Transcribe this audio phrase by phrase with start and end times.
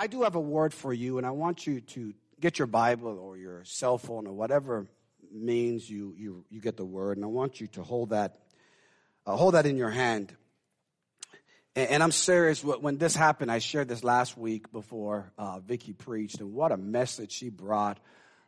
[0.00, 3.18] I do have a word for you, and I want you to get your Bible
[3.18, 4.86] or your cell phone or whatever
[5.30, 8.38] means you, you, you get the word, and I want you to hold that,
[9.26, 10.34] uh, hold that in your hand.
[11.76, 12.64] And, and, I'm serious.
[12.64, 16.78] When this happened, I shared this last week before uh, Vicky preached, and what a
[16.78, 17.98] message she brought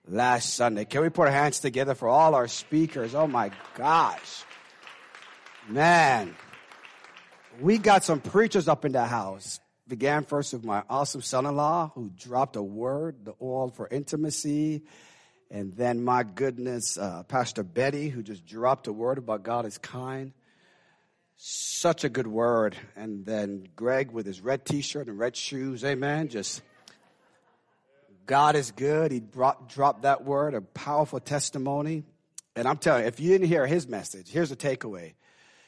[0.08, 0.86] last Sunday.
[0.86, 3.14] Can we put our hands together for all our speakers?
[3.14, 4.42] Oh my gosh.
[5.68, 6.34] Man,
[7.60, 9.60] we got some preachers up in the house.
[9.88, 13.88] Began first with my awesome son in law who dropped a word, the oil for
[13.88, 14.82] intimacy.
[15.50, 19.78] And then, my goodness, uh, Pastor Betty, who just dropped a word about God is
[19.78, 20.32] kind.
[21.36, 22.76] Such a good word.
[22.96, 25.84] And then Greg with his red t shirt and red shoes.
[25.84, 26.28] Amen.
[26.28, 26.62] Just
[28.24, 29.10] God is good.
[29.10, 32.04] He brought, dropped that word, a powerful testimony.
[32.54, 35.14] And I'm telling you, if you didn't hear his message, here's a takeaway.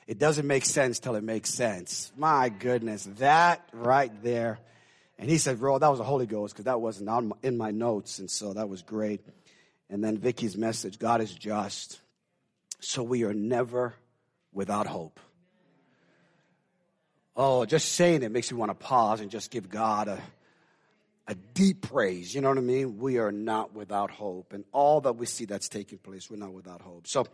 [0.06, 2.12] It doesn't make sense till it makes sense.
[2.16, 4.58] My goodness, that right there.
[5.18, 7.70] And he said, bro, that was the Holy Ghost because that wasn't on in my
[7.70, 8.18] notes.
[8.18, 9.20] And so that was great.
[9.88, 12.00] And then Vicky's message, God is just.
[12.80, 13.94] So we are never
[14.52, 15.20] without hope.
[17.36, 20.20] Oh, just saying it makes me want to pause and just give God a,
[21.26, 22.34] a deep praise.
[22.34, 22.98] You know what I mean?
[22.98, 24.52] We are not without hope.
[24.52, 27.06] And all that we see that's taking place, we're not without hope.
[27.06, 27.26] So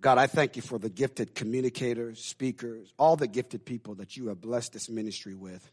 [0.00, 4.28] God, I thank you for the gifted communicators, speakers, all the gifted people that you
[4.28, 5.70] have blessed this ministry with.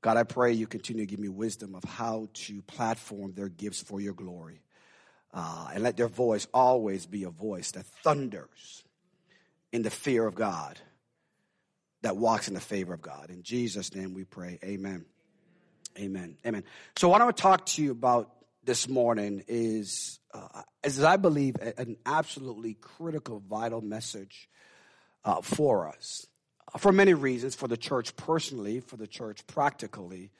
[0.00, 3.82] God, I pray you continue to give me wisdom of how to platform their gifts
[3.82, 4.62] for your glory.
[5.34, 8.84] Uh, and let their voice always be a voice that thunders
[9.70, 10.78] in the fear of God,
[12.02, 13.30] that walks in the favor of God.
[13.30, 14.58] In Jesus' name we pray.
[14.64, 15.04] Amen.
[15.98, 16.36] Amen.
[16.46, 16.64] Amen.
[16.96, 18.30] So, what I want to talk to you about
[18.64, 24.48] this morning is uh, as I believe, an absolutely critical, vital message
[25.24, 26.26] uh, for us.
[26.72, 30.30] Uh, for many reasons, for the church personally, for the church practically,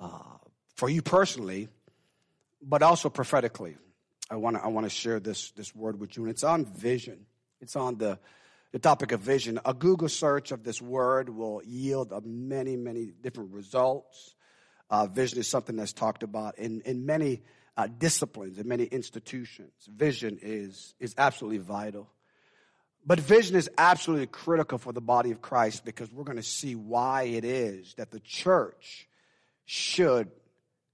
[0.00, 0.38] uh,
[0.76, 1.68] for you personally,
[2.62, 3.76] but also prophetically.
[4.30, 6.64] I want to I want to share this this word with you, and it's on
[6.64, 7.26] vision.
[7.60, 8.18] It's on the
[8.72, 9.60] the topic of vision.
[9.64, 14.34] A Google search of this word will yield many many different results.
[14.90, 17.42] Uh, vision is something that's talked about in in many
[17.76, 19.72] uh, disciplines and many institutions.
[19.88, 22.08] Vision is, is absolutely vital.
[23.06, 26.74] But vision is absolutely critical for the body of Christ because we're going to see
[26.74, 29.08] why it is that the church
[29.66, 30.30] should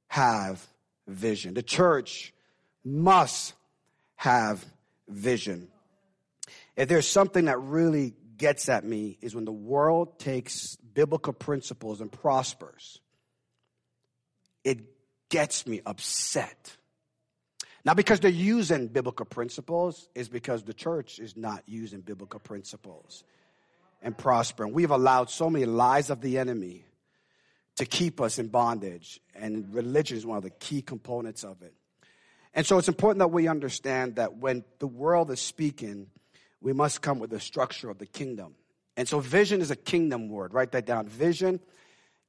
[0.08, 0.66] have
[1.06, 1.54] vision.
[1.54, 2.32] The church
[2.84, 3.54] must
[4.16, 4.64] have
[5.08, 5.68] vision.
[6.76, 12.00] If there's something that really gets at me is when the world takes biblical principles
[12.00, 13.00] and prospers,
[14.64, 14.89] it
[15.30, 16.76] gets me upset.
[17.84, 23.24] Not because they're using biblical principles, is because the church is not using biblical principles
[24.02, 24.74] and prospering.
[24.74, 26.84] We've allowed so many lies of the enemy
[27.76, 31.72] to keep us in bondage, and religion is one of the key components of it.
[32.52, 36.08] And so it's important that we understand that when the world is speaking,
[36.60, 38.56] we must come with the structure of the kingdom.
[38.96, 40.52] And so vision is a kingdom word.
[40.52, 41.06] Write that down.
[41.06, 41.60] Vision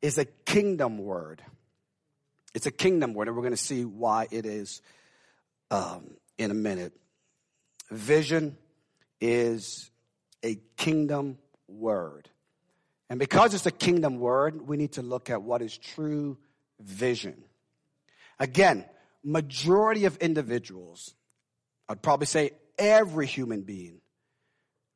[0.01, 1.41] is a kingdom word.
[2.53, 4.81] It's a kingdom word, and we're going to see why it is
[5.69, 6.93] um, in a minute.
[7.89, 8.57] Vision
[9.19, 9.89] is
[10.43, 12.29] a kingdom word.
[13.09, 16.37] And because it's a kingdom word, we need to look at what is true
[16.79, 17.43] vision.
[18.39, 18.85] Again,
[19.23, 21.13] majority of individuals,
[21.87, 24.01] I'd probably say every human being,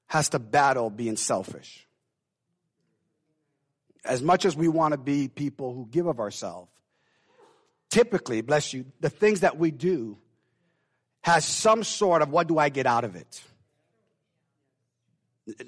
[0.07, 1.87] has to battle being selfish.
[4.03, 6.69] As much as we want to be people who give of ourselves,
[7.89, 10.17] typically, bless you, the things that we do
[11.21, 13.41] has some sort of what do I get out of it?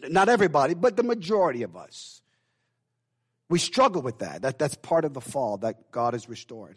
[0.08, 2.22] Not everybody, but the majority of us.
[3.50, 4.42] We struggle with that.
[4.42, 4.60] that.
[4.60, 6.76] That's part of the fall that God has restored.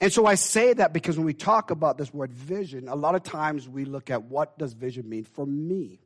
[0.00, 3.14] And so I say that because when we talk about this word vision, a lot
[3.14, 6.00] of times we look at what does vision mean for me?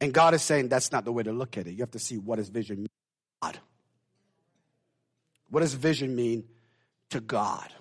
[0.00, 1.72] And God is saying that's not the way to look at it.
[1.72, 2.88] You have to see what does vision mean
[3.42, 3.58] God.
[5.48, 6.44] What does vision mean
[7.14, 7.72] to God.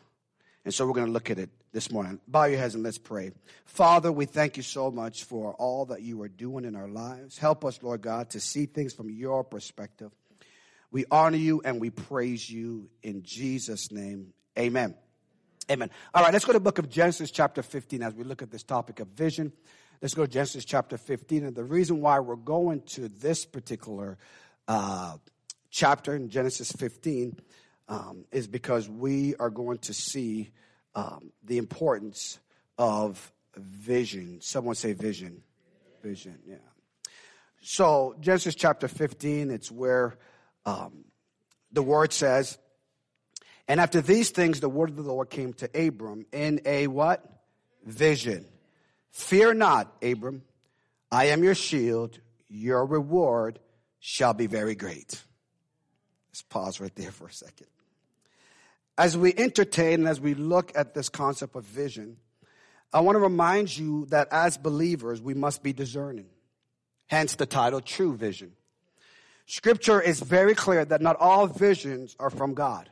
[0.63, 2.19] And so we're going to look at it this morning.
[2.27, 3.31] Bow your heads and let's pray.
[3.65, 7.39] Father, we thank you so much for all that you are doing in our lives.
[7.39, 10.12] Help us, Lord God, to see things from your perspective.
[10.91, 14.33] We honor you and we praise you in Jesus' name.
[14.57, 14.94] Amen.
[15.71, 15.89] Amen.
[16.13, 18.51] All right, let's go to the book of Genesis, chapter 15, as we look at
[18.51, 19.51] this topic of vision.
[20.00, 21.45] Let's go to Genesis chapter 15.
[21.45, 24.19] And the reason why we're going to this particular
[24.68, 25.18] uh,
[25.71, 27.39] chapter in Genesis 15
[27.88, 30.51] um, is because we are going to see
[30.95, 32.39] um, the importance
[32.77, 34.39] of vision.
[34.41, 35.44] Someone say vision.
[36.01, 36.56] Vision, yeah.
[37.62, 40.18] So, Genesis chapter 15, it's where
[40.65, 41.06] um,
[41.71, 42.57] the word says,
[43.68, 47.24] And after these things, the word of the Lord came to Abram in a what?
[47.86, 48.45] Vision.
[49.12, 50.41] Fear not, Abram.
[51.12, 52.19] I am your shield.
[52.50, 53.59] Your reward
[54.00, 55.24] shall be very great.
[56.29, 57.68] Let's pause right there for a second.
[58.97, 62.17] As we entertain and as we look at this concept of vision,
[62.93, 66.27] I want to remind you that as believers, we must be discerning.
[67.07, 68.53] Hence the title, True Vision.
[69.45, 72.89] Scripture is very clear that not all visions are from God.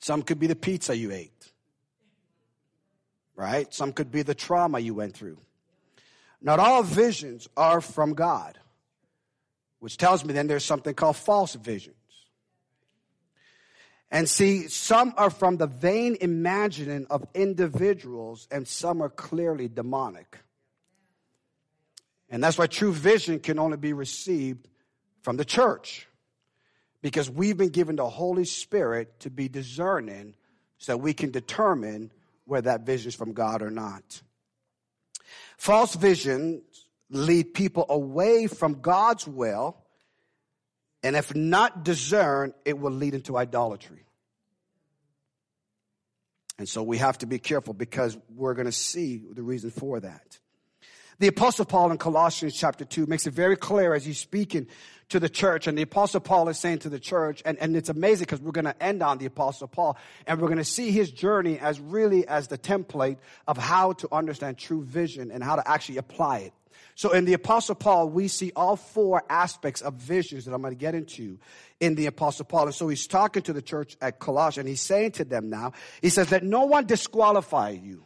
[0.00, 1.52] Some could be the pizza you ate,
[3.34, 3.72] right?
[3.74, 5.38] Some could be the trauma you went through.
[6.40, 8.58] Not all visions are from God,
[9.80, 11.96] which tells me then there's something called false visions.
[14.10, 20.38] And see, some are from the vain imagining of individuals, and some are clearly demonic.
[22.30, 24.68] And that's why true vision can only be received
[25.22, 26.06] from the church.
[27.00, 30.34] Because we've been given the Holy Spirit to be discerning
[30.78, 32.10] so that we can determine
[32.44, 34.22] whether that vision is from God or not.
[35.58, 36.62] False visions
[37.10, 39.76] lead people away from God's will,
[41.02, 44.04] and if not discerned, it will lead into idolatry.
[46.58, 50.00] And so we have to be careful because we're going to see the reason for
[50.00, 50.38] that.
[51.20, 54.68] The apostle Paul in Colossians chapter 2 makes it very clear as he's speaking
[55.08, 55.66] to the church.
[55.66, 58.52] And the apostle Paul is saying to the church, and, and it's amazing because we're
[58.52, 59.96] going to end on the apostle Paul
[60.26, 63.18] and we're going to see his journey as really as the template
[63.48, 66.52] of how to understand true vision and how to actually apply it.
[66.98, 70.74] So in the apostle Paul, we see all four aspects of visions that I'm going
[70.74, 71.38] to get into
[71.78, 72.64] in the apostle Paul.
[72.64, 75.74] And so he's talking to the church at Colossians and he's saying to them now,
[76.02, 78.02] he says, let no one disqualify you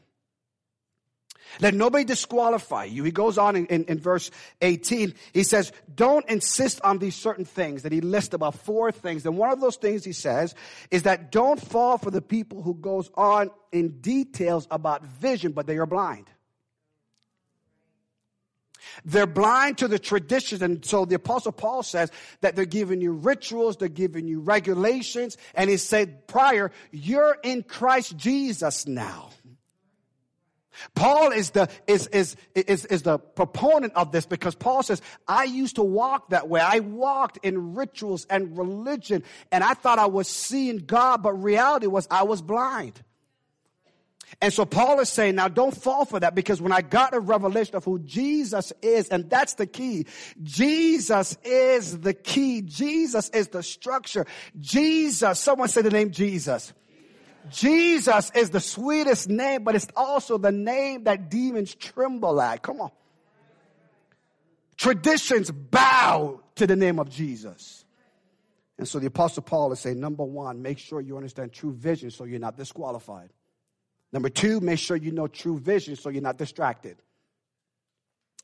[1.61, 3.05] let nobody disqualify you.
[3.05, 4.31] He goes on in, in, in, verse
[4.61, 5.15] 18.
[5.33, 9.27] He says, don't insist on these certain things that he lists about four things.
[9.27, 10.55] And one of those things he says
[10.91, 15.67] is that don't fall for the people who goes on in details about vision, but
[15.67, 16.27] they are blind.
[19.05, 20.63] They're blind to the traditions.
[20.63, 22.11] And so the apostle Paul says
[22.41, 25.37] that they're giving you rituals, they're giving you regulations.
[25.55, 29.31] And he said prior, you're in Christ Jesus now.
[30.95, 35.45] Paul is the, is, is, is, is the proponent of this because Paul says, I
[35.45, 36.61] used to walk that way.
[36.61, 41.87] I walked in rituals and religion and I thought I was seeing God, but reality
[41.87, 43.03] was I was blind.
[44.41, 47.21] And so Paul is saying, now don't fall for that because when I got a
[47.21, 50.07] revelation of who Jesus is, and that's the key.
[50.43, 52.63] Jesus is the key.
[52.63, 54.27] Jesus is the structure.
[54.59, 56.73] Jesus, someone say the name Jesus.
[57.51, 62.63] Jesus is the sweetest name, but it's also the name that demons tremble at.
[62.63, 62.91] Come on.
[64.77, 67.85] Traditions bow to the name of Jesus.
[68.79, 72.11] And so the apostle Paul is saying, number one, make sure you understand true vision
[72.11, 73.31] so you're not disqualified.
[74.13, 76.97] Number two, make sure you know true vision so you're not distracted.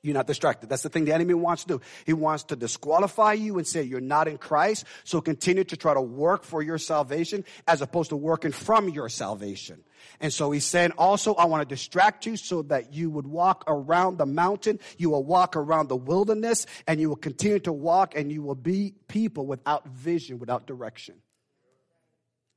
[0.00, 0.70] You're not distracted.
[0.70, 1.80] That's the thing the enemy wants to do.
[2.06, 4.84] He wants to disqualify you and say you're not in Christ.
[5.02, 9.08] So continue to try to work for your salvation as opposed to working from your
[9.08, 9.82] salvation.
[10.20, 13.64] And so he's saying also, I want to distract you so that you would walk
[13.66, 14.78] around the mountain.
[14.98, 18.54] You will walk around the wilderness and you will continue to walk and you will
[18.54, 21.16] be people without vision, without direction.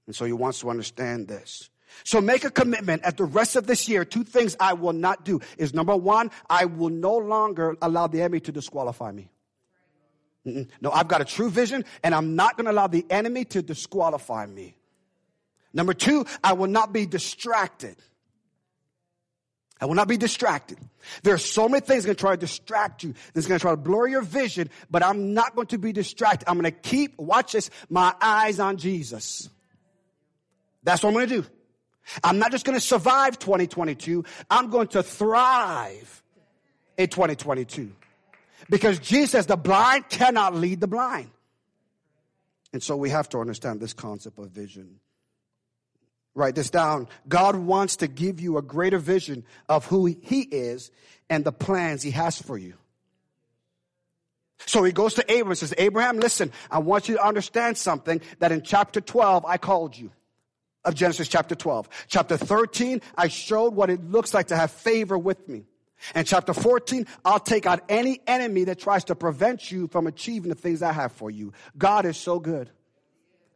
[0.06, 1.72] And so he wants to understand this.
[2.04, 4.06] So make a commitment at the rest of this year.
[4.06, 8.22] Two things I will not do is number one, I will no longer allow the
[8.22, 9.30] enemy to disqualify me.
[10.46, 10.68] Mm-mm.
[10.82, 13.62] No, I've got a true vision and I'm not going to allow the enemy to
[13.62, 14.76] disqualify me.
[15.74, 17.96] Number two, I will not be distracted.
[19.80, 20.78] I will not be distracted.
[21.24, 23.16] There are so many things going to try to distract you.
[23.34, 26.48] That's going to try to blur your vision, but I'm not going to be distracted.
[26.48, 29.50] I'm going to keep, watch this, my eyes on Jesus.
[30.84, 31.48] That's what I'm going to do.
[32.24, 34.26] I'm not just going to survive 2022.
[34.50, 36.24] I'm going to thrive
[36.98, 37.92] in 2022.
[38.70, 41.30] Because Jesus the blind cannot lead the blind.
[42.74, 45.00] And so we have to understand this concept of vision.
[46.34, 47.10] Write this down.
[47.28, 50.92] God wants to give you a greater vision of who He is
[51.30, 52.76] and the plans He has for you.
[54.68, 58.22] So he goes to Abraham and says, Abraham, listen, I want you to understand something
[58.40, 60.12] that in chapter 12 I called you
[60.84, 61.90] of Genesis chapter 12.
[62.08, 65.66] Chapter 13, I showed what it looks like to have favor with me.
[66.16, 70.50] And chapter 14, I'll take out any enemy that tries to prevent you from achieving
[70.50, 71.54] the things I have for you.
[71.78, 72.72] God is so good.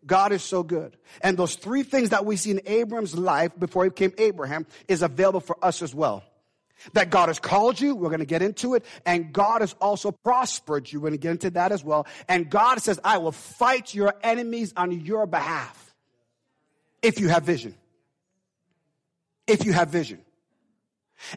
[0.05, 0.97] God is so good.
[1.21, 5.01] And those three things that we see in Abram's life before he became Abraham is
[5.01, 6.23] available for us as well.
[6.93, 10.11] That God has called you, we're going to get into it, and God has also
[10.11, 10.99] prospered you.
[10.99, 12.05] We're going to get into that as well.
[12.27, 15.84] And God says, I will fight your enemies on your behalf.
[17.05, 17.75] If you have vision.
[19.47, 20.21] If you have vision.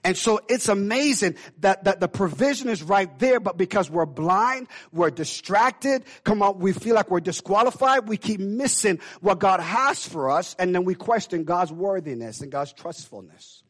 [0.02, 4.66] And so it's amazing that, that the provision is right there, but because we're blind,
[4.92, 10.04] we're distracted, come on, we feel like we're disqualified, we keep missing what God has
[10.04, 13.62] for us, and then we question God's worthiness and God's trustfulness.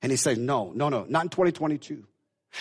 [0.00, 2.06] And he says, no, no, no, not in 2022.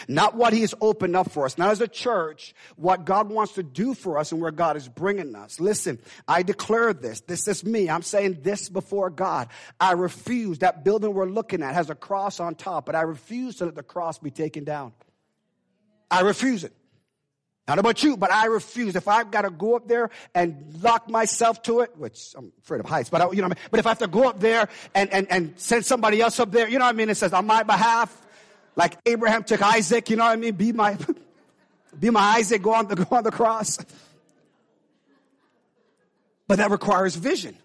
[0.07, 3.53] Not what he has opened up for us, not as a church, what God wants
[3.53, 5.59] to do for us and where God is bringing us.
[5.59, 7.21] Listen, I declare this.
[7.21, 7.89] This is me.
[7.89, 9.49] I'm saying this before God.
[9.79, 10.59] I refuse.
[10.59, 13.75] That building we're looking at has a cross on top, but I refuse to let
[13.75, 14.93] the cross be taken down.
[16.09, 16.73] I refuse it.
[17.67, 18.95] Not about you, but I refuse.
[18.95, 22.81] If I've got to go up there and lock myself to it, which I'm afraid
[22.81, 23.67] of heights, but I, you know, what I mean?
[23.71, 26.51] but if I have to go up there and, and, and send somebody else up
[26.51, 27.09] there, you know what I mean?
[27.09, 28.22] It says on my behalf,
[28.75, 30.55] like Abraham took Isaac, you know what I mean?
[30.55, 30.97] Be my,
[31.99, 33.79] be my Isaac, go on the, go on the cross.
[36.47, 37.57] But that requires vision.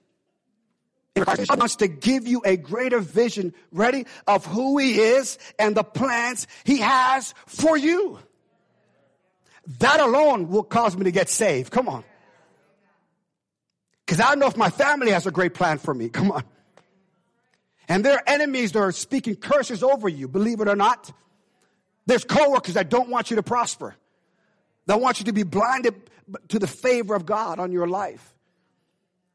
[1.14, 5.76] It requires wants to give you a greater vision, ready, of who he is and
[5.76, 8.18] the plans he has for you.
[9.80, 11.72] That alone will cause me to get saved.
[11.72, 12.04] Come on.
[14.06, 16.08] Because I don't know if my family has a great plan for me.
[16.08, 16.44] Come on.
[17.88, 21.10] And there are enemies that are speaking curses over you, believe it or not.
[22.06, 23.96] There's coworkers that don't want you to prosper.
[24.86, 25.94] They want you to be blinded
[26.48, 28.34] to the favor of God on your life.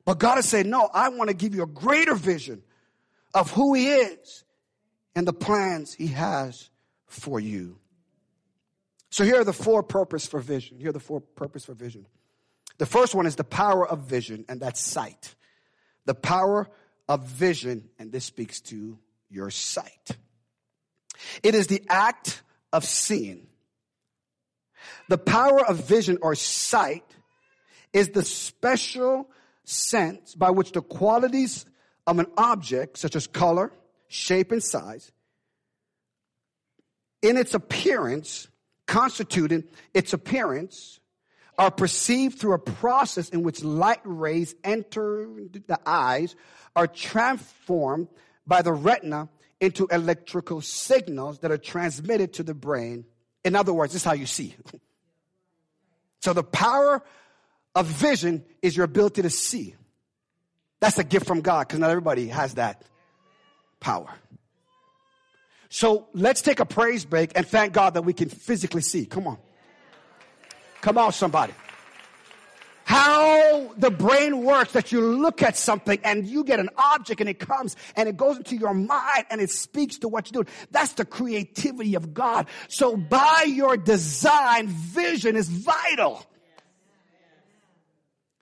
[0.05, 2.61] But God is saying, no, I want to give you a greater vision
[3.33, 4.43] of who He is
[5.15, 6.69] and the plans He has
[7.07, 7.77] for you.
[9.09, 10.79] So here are the four purpose for vision.
[10.79, 12.07] Here are the four purpose for vision.
[12.79, 15.35] The first one is the power of vision, and that's sight.
[16.05, 16.67] The power
[17.13, 18.97] of vision, and this speaks to
[19.29, 20.17] your sight.
[21.43, 22.41] It is the act
[22.71, 23.45] of seeing.
[25.09, 27.05] The power of vision or sight
[27.93, 29.29] is the special
[29.63, 31.67] sense by which the qualities
[32.07, 33.71] of an object, such as color,
[34.07, 35.11] shape, and size,
[37.21, 38.47] in its appearance,
[38.87, 40.99] constituted its appearance,
[41.57, 45.27] are perceived through a process in which light rays enter
[45.67, 46.35] the eyes
[46.75, 48.07] are transformed
[48.47, 49.29] by the retina
[49.59, 53.05] into electrical signals that are transmitted to the brain.
[53.43, 54.55] In other words, this is how you see.
[56.21, 57.01] so the power
[57.75, 59.75] of vision is your ability to see.
[60.79, 62.83] That's a gift from God because not everybody has that
[63.79, 64.09] power.
[65.69, 69.05] So let's take a praise break and thank God that we can physically see.
[69.05, 69.37] Come on.
[70.83, 71.53] Come on, somebody
[72.85, 77.29] how the brain works that you look at something and you get an object and
[77.29, 80.55] it comes and it goes into your mind and it speaks to what you're doing.
[80.71, 82.47] That's the creativity of God.
[82.67, 86.23] So by your design, vision is vital.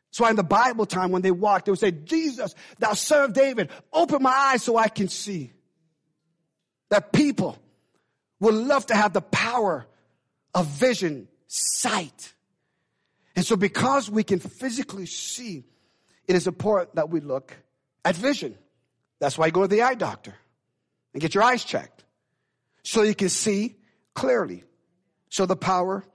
[0.10, 2.92] So in the Bible time when they walked, they would say, Jesus, thou
[3.24, 5.54] of David, open my eyes so I can see.
[6.90, 7.58] That people
[8.42, 9.88] would love to have the power
[10.54, 12.34] of vision, sight.
[13.36, 15.66] And so, because we can physically see,
[16.28, 17.56] it is important that we look
[18.06, 18.58] at vision.
[19.20, 20.34] That's why you go to the eye doctor
[21.14, 22.06] and get your eyes checked
[22.84, 23.76] so you can see
[24.14, 24.64] clearly.
[25.30, 26.06] So, the power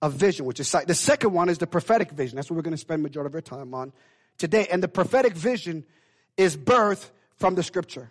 [0.00, 0.86] of vision, which is sight.
[0.86, 2.36] The second one is the prophetic vision.
[2.36, 3.92] That's what we're going to spend majority of our time on
[4.38, 4.68] today.
[4.70, 5.84] And the prophetic vision
[6.36, 8.10] is birth from the scripture.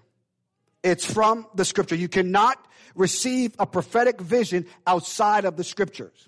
[0.84, 1.96] It's from the scripture.
[1.96, 2.58] You cannot
[2.96, 6.28] receive a prophetic vision outside of the scriptures.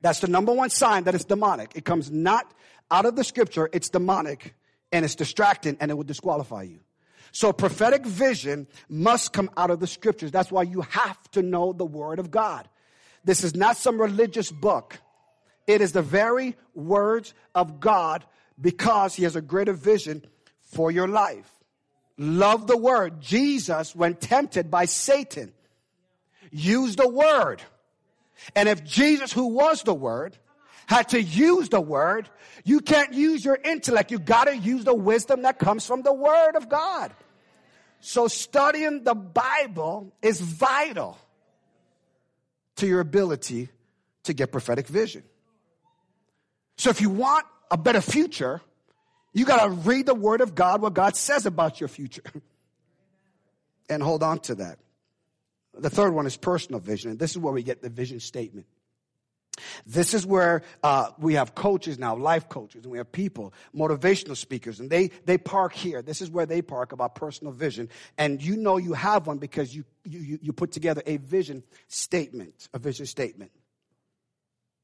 [0.00, 1.72] That's the number one sign that it's demonic.
[1.74, 2.52] It comes not
[2.90, 4.54] out of the scripture, it's demonic
[4.92, 6.80] and it's distracting and it will disqualify you.
[7.32, 10.32] So prophetic vision must come out of the scriptures.
[10.32, 12.68] That's why you have to know the word of God.
[13.24, 14.98] This is not some religious book.
[15.66, 18.24] It is the very words of God
[18.60, 20.24] because he has a greater vision
[20.60, 21.48] for your life.
[22.18, 23.20] Love the word.
[23.20, 25.52] Jesus, when tempted by Satan,
[26.50, 27.62] used the word
[28.54, 30.36] and if Jesus, who was the Word,
[30.86, 32.28] had to use the Word,
[32.64, 34.10] you can't use your intellect.
[34.10, 37.12] You gotta use the wisdom that comes from the Word of God.
[38.00, 41.18] So studying the Bible is vital
[42.76, 43.68] to your ability
[44.24, 45.22] to get prophetic vision.
[46.76, 48.60] So if you want a better future,
[49.32, 52.22] you gotta read the Word of God, what God says about your future.
[53.88, 54.78] and hold on to that.
[55.74, 58.66] The third one is personal vision, and this is where we get the vision statement.
[59.86, 64.36] This is where uh, we have coaches now, life coaches, and we have people, motivational
[64.36, 66.02] speakers, and they they park here.
[66.02, 69.74] This is where they park about personal vision, and you know you have one because
[69.74, 73.50] you you you put together a vision statement, a vision statement.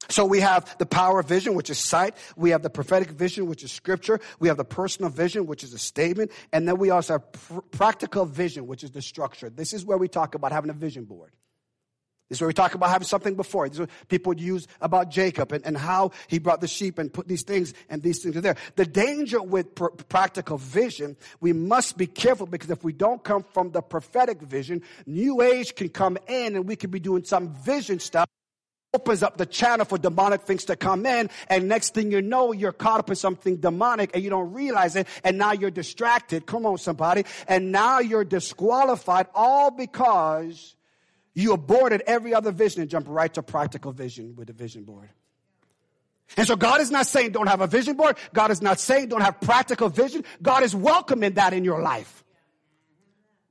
[0.08, 2.16] So we have the power of vision, which is sight.
[2.36, 4.20] We have the prophetic vision, which is scripture.
[4.38, 6.32] We have the personal vision, which is a statement.
[6.52, 9.50] And then we also have pr- practical vision, which is the structure.
[9.50, 11.32] This is where we talk about having a vision board.
[12.28, 13.68] This is where we talk about having something before.
[13.68, 16.98] This is what people would use about Jacob and, and how he brought the sheep
[16.98, 18.56] and put these things and these things are there.
[18.74, 23.44] The danger with pr- practical vision, we must be careful because if we don't come
[23.54, 27.54] from the prophetic vision, new age can come in and we could be doing some
[27.54, 28.26] vision stuff
[28.94, 32.52] opens up the channel for demonic things to come in and next thing you know
[32.52, 36.46] you're caught up in something demonic and you don't realize it and now you're distracted
[36.46, 40.76] come on somebody and now you're disqualified all because
[41.34, 45.10] you aborted every other vision and jumped right to practical vision with the vision board
[46.36, 48.16] and so God is not saying don't have a vision board.
[48.32, 50.24] God is not saying don't have practical vision.
[50.42, 52.24] God is welcoming that in your life.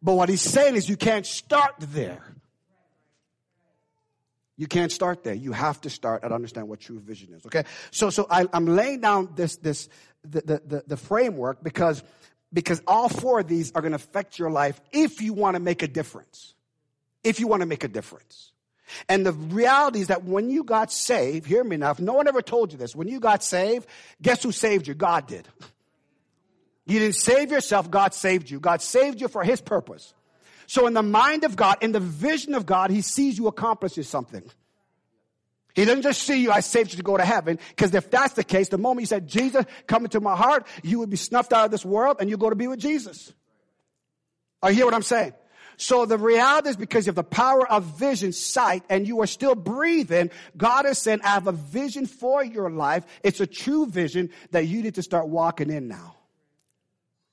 [0.02, 2.35] But what he's saying is you can't start there.
[4.58, 5.34] You can't start there.
[5.34, 7.46] You have to start and understand what true vision is.
[7.46, 7.64] Okay.
[7.92, 9.90] So, so I, am laying down this, this,
[10.24, 12.02] the, the, the, the framework because,
[12.54, 15.60] because all four of these are going to affect your life if you want to
[15.60, 16.54] make a difference.
[17.24, 18.54] If you want to make a difference.
[19.10, 22.28] And the reality is that when you got saved, hear me now, if no one
[22.28, 23.88] ever told you this, when you got saved,
[24.22, 24.94] guess who saved you?
[24.94, 25.48] God did.
[26.86, 28.60] You didn't save yourself, God saved you.
[28.60, 30.14] God saved you for His purpose.
[30.68, 34.04] So in the mind of God, in the vision of God, He sees you accomplishing
[34.04, 34.44] something.
[35.76, 37.60] He doesn't just see you, I saved you to go to heaven.
[37.70, 41.00] Because if that's the case, the moment you said, Jesus, come into my heart, you
[41.00, 43.34] would be snuffed out of this world and you go to be with Jesus.
[44.64, 45.34] Are you hear what I'm saying?
[45.78, 49.56] So the reality is because of the power of vision, sight, and you are still
[49.56, 53.06] breathing, God has said, I have a vision for your life.
[53.24, 56.15] It's a true vision that you need to start walking in now.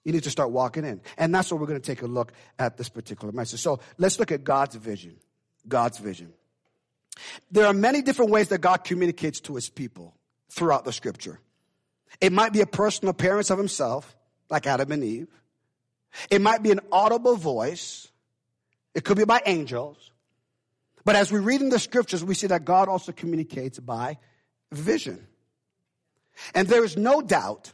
[0.04, 1.00] You need to start walking in.
[1.16, 3.61] And that's what we're going to take a look at this particular message.
[3.61, 5.16] So let's look at God's vision.
[5.68, 6.32] God's vision.
[7.50, 10.14] There are many different ways that God communicates to his people
[10.50, 11.38] throughout the scripture.
[12.20, 14.16] It might be a personal appearance of himself,
[14.50, 15.29] like Adam and Eve.
[16.31, 18.09] It might be an audible voice.
[18.94, 20.11] It could be by angels.
[21.05, 24.18] But as we read in the scriptures, we see that God also communicates by
[24.70, 25.26] vision.
[26.55, 27.72] And there is no doubt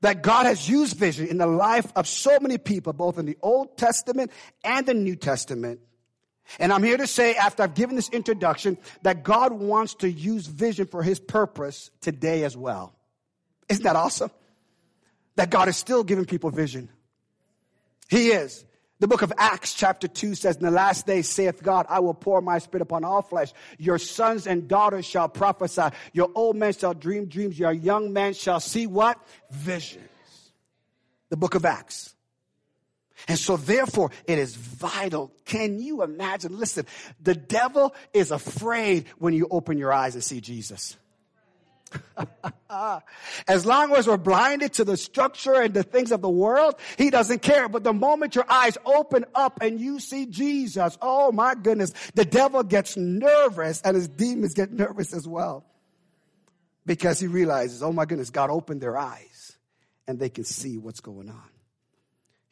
[0.00, 3.38] that God has used vision in the life of so many people, both in the
[3.40, 4.30] Old Testament
[4.62, 5.80] and the New Testament.
[6.58, 10.46] And I'm here to say, after I've given this introduction, that God wants to use
[10.46, 12.94] vision for his purpose today as well.
[13.68, 14.30] Isn't that awesome?
[15.36, 16.90] That God is still giving people vision.
[18.08, 18.64] He is.
[19.04, 22.14] The book of Acts, chapter 2 says, In the last days, saith God, I will
[22.14, 23.52] pour my spirit upon all flesh.
[23.76, 25.94] Your sons and daughters shall prophesy.
[26.14, 27.58] Your old men shall dream dreams.
[27.58, 29.18] Your young men shall see what?
[29.50, 30.08] Visions.
[31.28, 32.14] The book of Acts.
[33.28, 35.34] And so, therefore, it is vital.
[35.44, 36.58] Can you imagine?
[36.58, 36.86] Listen,
[37.20, 40.96] the devil is afraid when you open your eyes and see Jesus.
[43.48, 47.10] as long as we're blinded to the structure and the things of the world, he
[47.10, 47.68] doesn't care.
[47.68, 52.24] But the moment your eyes open up and you see Jesus, oh my goodness, the
[52.24, 55.64] devil gets nervous and his demons get nervous as well.
[56.86, 59.56] Because he realizes, oh my goodness, God opened their eyes
[60.06, 61.48] and they can see what's going on.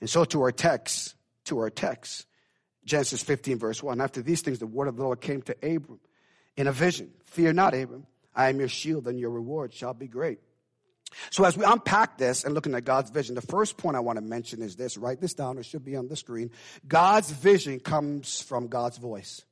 [0.01, 2.27] And so to our text, to our text,
[2.85, 6.01] Genesis 15 verse 1, after these things, the word of the Lord came to Abram
[6.57, 7.11] in a vision.
[7.27, 8.07] Fear not, Abram.
[8.35, 10.39] I am your shield and your reward shall be great.
[11.31, 14.17] So as we unpack this and looking at God's vision, the first point I want
[14.17, 14.97] to mention is this.
[14.97, 15.59] Write this down.
[15.59, 16.51] It should be on the screen.
[16.87, 19.43] God's vision comes from God's voice.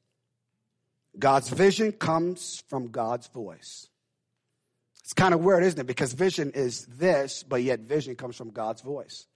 [1.19, 3.89] God's vision comes from God's voice.
[5.03, 5.87] It's kind of weird, isn't it?
[5.87, 9.27] Because vision is this, but yet vision comes from God's voice.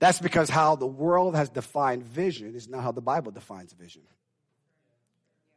[0.00, 4.02] That's because how the world has defined vision is not how the Bible defines vision.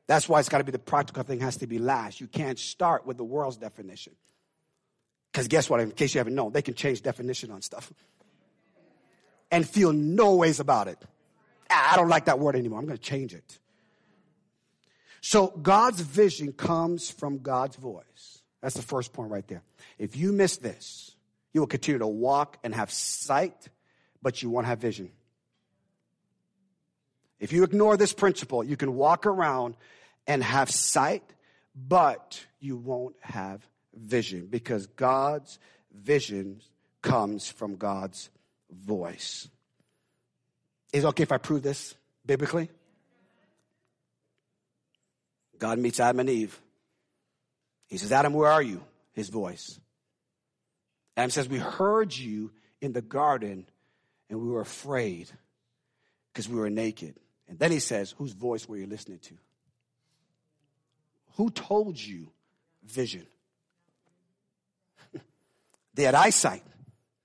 [0.08, 2.20] That's why it's got to be the practical thing has to be last.
[2.20, 4.14] You can't start with the world's definition.
[5.32, 5.80] Because guess what?
[5.80, 7.92] In case you haven't known, they can change definition on stuff
[9.50, 10.98] and feel no ways about it.
[11.70, 12.80] I don't like that word anymore.
[12.80, 13.60] I'm going to change it.
[15.22, 18.42] So God's vision comes from God's voice.
[18.62, 19.64] That's the first point right there.
[19.98, 21.16] If you miss this,
[21.54, 23.70] you will continue to walk and have sight,
[24.22, 25.12] but you won't have vision.
[27.44, 29.76] If you ignore this principle, you can walk around
[30.26, 31.24] and have sight,
[31.76, 35.60] but you won't have vision because God's
[35.94, 36.62] vision
[37.02, 38.30] comes from God's
[38.72, 39.50] voice.
[40.94, 42.70] Is it okay if I prove this biblically?
[45.60, 46.58] God meets Adam and Eve.
[47.90, 48.82] He says, Adam, where are you?
[49.12, 49.82] His voice.
[51.18, 53.66] Adam says, We heard you in the garden
[54.30, 55.30] and we were afraid
[56.32, 57.20] because we were naked.
[57.48, 59.34] And then he says, Whose voice were you listening to?
[61.36, 62.32] Who told you
[62.86, 63.26] vision.
[65.94, 66.64] they had eyesight.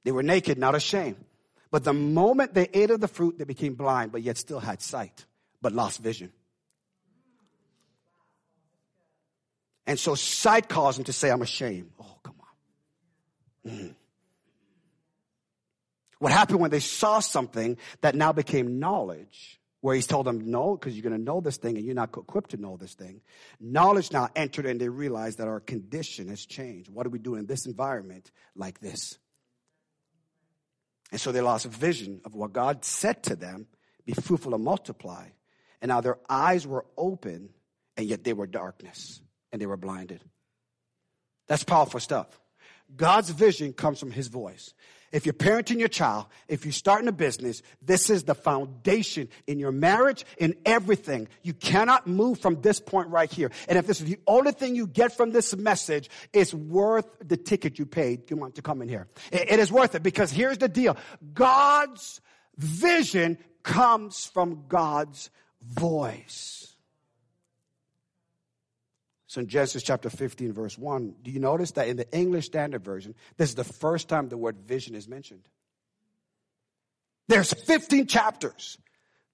[0.04, 1.16] They were naked, not ashamed.
[1.70, 4.80] But the moment they ate of the fruit, they became blind, but yet still had
[4.80, 5.26] sight,
[5.60, 6.32] but lost vision.
[9.86, 11.90] And so sight caused them to say, I'm ashamed.
[12.00, 13.70] Oh, come on.
[13.70, 13.94] Mm.
[16.18, 20.76] What happened when they saw something that now became knowledge, where he's told them, no,
[20.76, 23.20] because you're going to know this thing and you're not equipped to know this thing.
[23.60, 26.90] Knowledge now entered and they realized that our condition has changed.
[26.90, 29.18] What do we do in this environment like this?
[31.10, 33.66] And so they lost vision of what God said to them
[34.04, 35.26] be fruitful and multiply.
[35.80, 37.50] And now their eyes were open,
[37.96, 39.20] and yet they were darkness
[39.52, 40.22] and they were blinded.
[41.46, 42.26] That's powerful stuff.
[42.94, 44.72] God's vision comes from his voice.
[45.12, 49.58] If you're parenting your child, if you're starting a business, this is the foundation in
[49.58, 51.28] your marriage, in everything.
[51.42, 53.50] You cannot move from this point right here.
[53.68, 57.36] And if this is the only thing you get from this message, it's worth the
[57.36, 59.08] ticket you paid you to come in here.
[59.32, 60.96] it is worth it because here's the deal.
[61.34, 62.20] God's
[62.56, 65.30] vision comes from God's
[65.62, 66.67] voice.
[69.28, 72.82] So in Genesis chapter 15, verse 1, do you notice that in the English Standard
[72.82, 75.42] Version, this is the first time the word vision is mentioned?
[77.28, 78.78] There's 15 chapters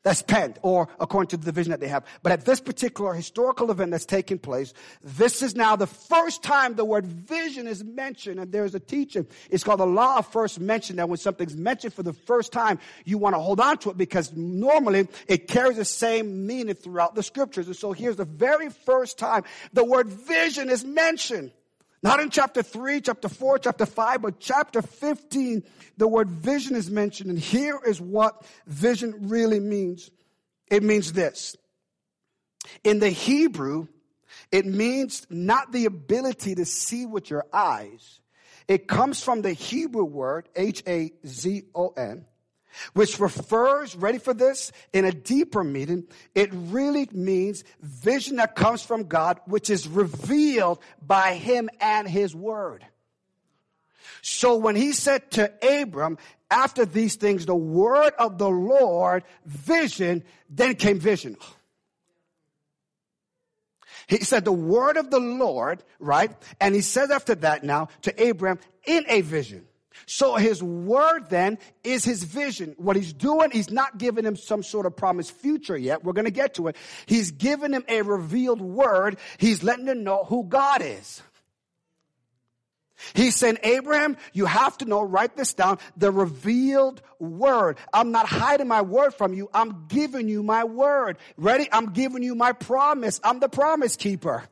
[0.04, 2.04] that's penned, or according to the vision that they have.
[2.22, 6.74] But at this particular historical event that's taking place, this is now the first time
[6.74, 9.26] the word vision is mentioned, and there's a teaching.
[9.50, 12.78] It's called the law of first mention, that when something's mentioned for the first time,
[13.06, 17.14] you want to hold on to it because normally it carries the same meaning throughout
[17.14, 17.66] the scriptures.
[17.66, 21.50] And so here's the very first time the word vision is mentioned.
[22.04, 25.62] Not in chapter 3, chapter 4, chapter 5, but chapter 15,
[25.96, 27.30] the word vision is mentioned.
[27.30, 30.10] And here is what vision really means
[30.70, 31.56] it means this.
[32.84, 33.86] In the Hebrew,
[34.52, 38.20] it means not the ability to see with your eyes.
[38.68, 42.26] It comes from the Hebrew word, H A Z O N,
[42.92, 48.82] which refers, ready for this, in a deeper meaning, it really means vision that comes
[48.82, 52.84] from God, which is revealed by Him and His Word.
[54.22, 56.18] So when He said to Abram,
[56.50, 61.36] after these things, the word of the Lord, vision, then came vision.
[64.06, 66.30] He said the word of the Lord, right?
[66.60, 69.66] And he says after that now to Abram in a vision.
[70.06, 72.74] So his word then is his vision.
[72.78, 76.04] What he's doing, he's not giving him some sort of promised future yet.
[76.04, 76.76] We're going to get to it.
[77.06, 79.18] He's giving him a revealed word.
[79.38, 81.22] He's letting him know who God is.
[83.12, 87.76] He's saying, Abraham, you have to know, write this down, the revealed word.
[87.92, 89.50] I'm not hiding my word from you.
[89.52, 91.18] I'm giving you my word.
[91.36, 91.68] Ready?
[91.70, 93.20] I'm giving you my promise.
[93.22, 94.44] I'm the promise keeper.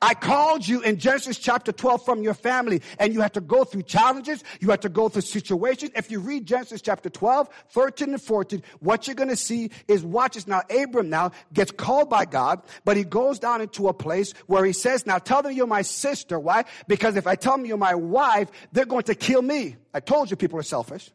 [0.00, 3.64] I called you in Genesis chapter 12 from your family and you had to go
[3.64, 4.42] through challenges.
[4.60, 5.92] You had to go through situations.
[5.94, 10.04] If you read Genesis chapter 12, 13 and 14, what you're going to see is
[10.04, 10.46] watch this.
[10.46, 14.64] Now, Abram now gets called by God, but he goes down into a place where
[14.64, 16.38] he says, now tell them you're my sister.
[16.38, 16.64] Why?
[16.86, 19.76] Because if I tell them you're my wife, they're going to kill me.
[19.92, 21.10] I told you people are selfish.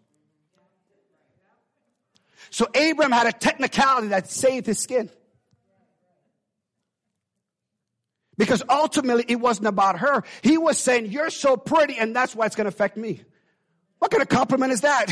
[2.50, 5.10] So Abram had a technicality that saved his skin.
[8.38, 10.24] Because ultimately it wasn't about her.
[10.42, 13.22] He was saying, you're so pretty and that's why it's going to affect me.
[14.00, 15.12] What kind of compliment is that?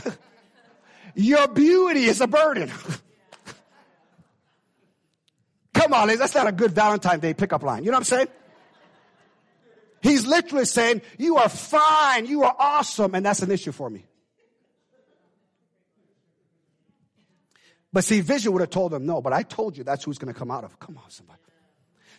[1.16, 2.72] Your beauty is a burden.
[5.74, 7.84] Come on, that's not a good Valentine's Day pickup line.
[7.84, 8.28] You know what I'm saying?
[10.02, 14.06] He's literally saying, you are fine, you are awesome, and that's an issue for me.
[17.92, 20.32] But see, vision would have told him, no, but I told you that's who's going
[20.32, 20.80] to come out of.
[20.80, 21.40] Come on, somebody.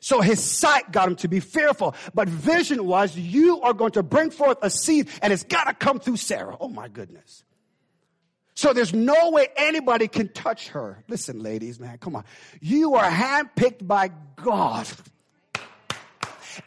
[0.07, 1.97] So his sight got him to be fearful.
[2.15, 5.75] But vision was, you are going to bring forth a seed and it's got to
[5.75, 6.57] come through Sarah.
[6.61, 7.43] Oh my goodness.
[8.55, 11.03] So there's no way anybody can touch her.
[11.09, 12.23] Listen, ladies, man, come on.
[12.61, 14.87] You are handpicked by God.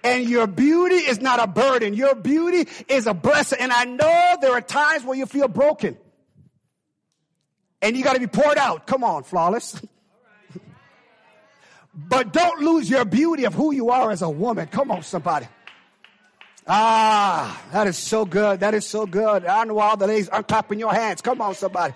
[0.03, 1.93] And your beauty is not a burden.
[1.93, 3.59] Your beauty is a blessing.
[3.61, 5.97] And I know there are times where you feel broken.
[7.81, 8.85] And you got to be poured out.
[8.85, 9.81] Come on, flawless.
[12.07, 14.67] But don't lose your beauty of who you are as a woman.
[14.67, 15.47] Come on, somebody.
[16.65, 18.59] Ah, that is so good.
[18.61, 19.45] That is so good.
[19.45, 21.21] I know all the ladies are clapping your hands.
[21.21, 21.93] Come on, somebody.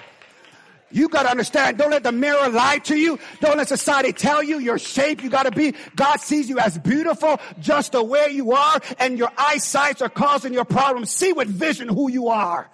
[0.92, 1.78] You got to understand.
[1.78, 3.18] Don't let the mirror lie to you.
[3.40, 5.24] Don't let society tell you your shape.
[5.24, 5.74] You got to be.
[5.96, 10.54] God sees you as beautiful just the way you are, and your eyesights are causing
[10.54, 11.12] your problems.
[11.12, 12.70] See with vision who you are.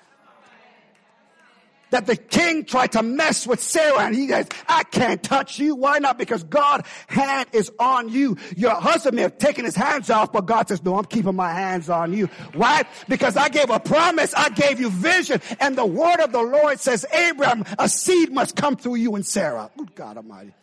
[1.92, 5.76] That the king tried to mess with Sarah and he says, I can't touch you.
[5.76, 6.18] Why not?
[6.18, 8.38] Because God's hand is on you.
[8.56, 11.52] Your husband may have taken his hands off, but God says, no, I'm keeping my
[11.52, 12.28] hands on you.
[12.54, 12.84] Why?
[13.08, 14.34] Because I gave a promise.
[14.34, 15.42] I gave you vision.
[15.60, 19.26] And the word of the Lord says, Abraham, a seed must come through you and
[19.26, 19.72] Sarah.
[19.78, 20.54] Good God Almighty.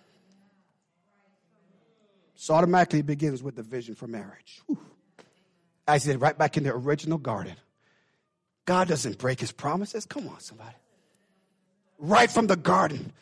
[2.34, 4.60] So automatically it begins with the vision for marriage.
[4.66, 4.78] Whew.
[5.88, 7.56] I said right back in the original garden.
[8.64, 10.04] God doesn't break his promises.
[10.04, 10.74] Come on, somebody.
[11.98, 13.12] Right from the garden,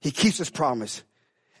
[0.00, 1.02] he keeps his promise.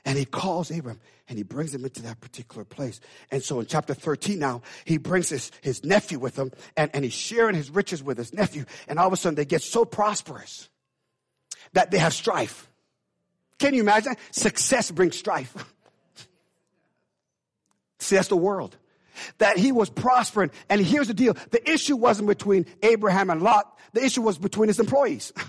[0.04, 3.00] And he calls Abram and he brings him into that particular place.
[3.32, 7.04] And so in chapter 13 now, he brings his, his nephew with him and, and
[7.04, 8.64] he's sharing his riches with his nephew.
[8.86, 10.68] And all of a sudden they get so prosperous
[11.72, 12.70] that they have strife.
[13.58, 14.14] Can you imagine?
[14.30, 15.52] Success brings strife.
[17.98, 18.76] See, that's the world.
[19.38, 20.52] That he was prospering.
[20.68, 21.34] And here's the deal.
[21.50, 23.76] The issue wasn't between Abraham and Lot.
[23.92, 25.32] The issue was between his employees.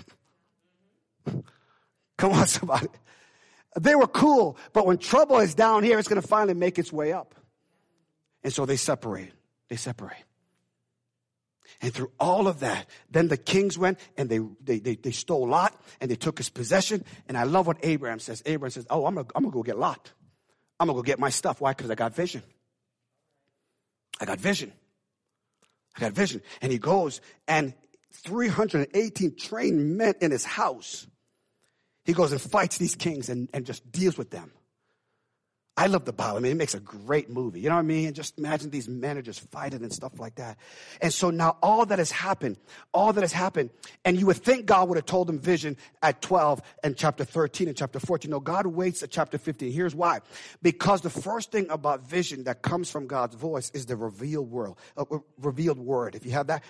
[2.16, 2.88] Come on, somebody.
[3.78, 6.92] They were cool, but when trouble is down here, it's going to finally make its
[6.92, 7.34] way up.
[8.42, 9.32] And so they separate.
[9.68, 10.24] They separate.
[11.80, 15.46] And through all of that, then the kings went and they, they, they, they, stole
[15.46, 17.04] Lot and they took his possession.
[17.28, 18.42] And I love what Abraham says.
[18.46, 20.12] Abraham says, Oh, I'm going I'm to go get Lot.
[20.80, 21.60] I'm going to go get my stuff.
[21.60, 21.72] Why?
[21.72, 22.42] Because I got vision.
[24.20, 24.72] I got vision.
[25.96, 26.42] I got vision.
[26.62, 27.74] And he goes and
[28.12, 31.06] 318 trained men in his house.
[32.08, 34.50] He goes and fights these kings and, and just deals with them.
[35.78, 36.38] I love the Bible.
[36.38, 37.60] I mean, it makes a great movie.
[37.60, 38.12] You know what I mean?
[38.12, 38.88] Just imagine these
[39.22, 40.58] just fighting and stuff like that.
[41.00, 42.56] And so now all that has happened,
[42.92, 43.70] all that has happened,
[44.04, 47.68] and you would think God would have told them vision at 12 and chapter 13
[47.68, 48.28] and chapter 14.
[48.28, 49.70] No, God waits at chapter 15.
[49.70, 50.18] Here's why.
[50.62, 54.78] Because the first thing about vision that comes from God's voice is the revealed world,
[54.96, 55.04] uh,
[55.40, 56.16] revealed word.
[56.16, 56.64] If you have that,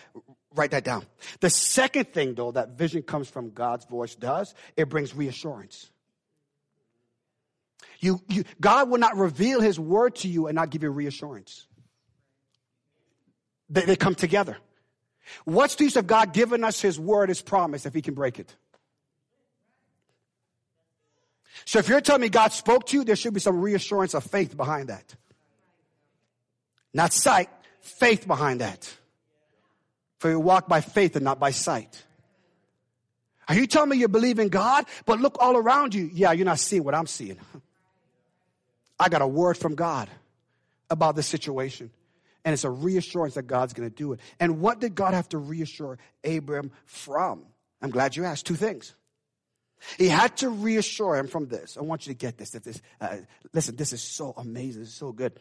[0.54, 1.06] write that down.
[1.40, 5.90] The second thing though that vision comes from God's voice does, it brings reassurance.
[7.98, 11.66] You, you, God will not reveal his word to you and not give you reassurance.
[13.68, 14.56] They, they come together.
[15.44, 18.38] What's the use of God giving us his word, his promise, if he can break
[18.38, 18.54] it?
[21.64, 24.24] So if you're telling me God spoke to you, there should be some reassurance of
[24.24, 25.14] faith behind that.
[26.94, 28.90] Not sight, faith behind that.
[30.18, 32.04] For you walk by faith and not by sight.
[33.48, 36.08] Are you telling me you believe in God, but look all around you?
[36.12, 37.38] Yeah, you're not seeing what I'm seeing.
[38.98, 40.08] I got a word from God
[40.90, 41.90] about this situation.
[42.44, 44.20] And it's a reassurance that God's going to do it.
[44.40, 47.44] And what did God have to reassure Abram from?
[47.82, 48.46] I'm glad you asked.
[48.46, 48.94] Two things.
[49.96, 51.76] He had to reassure him from this.
[51.76, 52.50] I want you to get this.
[52.50, 53.18] That this uh,
[53.52, 54.82] listen, this is so amazing.
[54.82, 55.38] It's so good.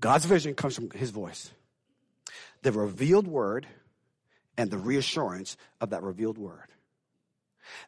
[0.00, 1.50] God's vision comes from his voice.
[2.62, 3.66] The revealed word
[4.56, 6.68] and the reassurance of that revealed word.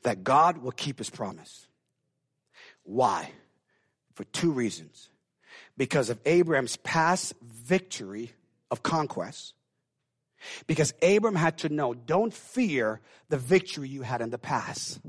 [0.02, 1.66] That God will keep his promise.
[2.84, 3.30] Why?
[4.14, 5.08] For two reasons.
[5.76, 8.32] Because of Abraham's past victory
[8.70, 9.54] of conquest.
[10.66, 15.00] Because Abram had to know, don't fear the victory you had in the past.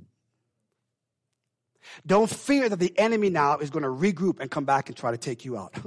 [2.05, 5.11] Don't fear that the enemy now is going to regroup and come back and try
[5.11, 5.73] to take you out.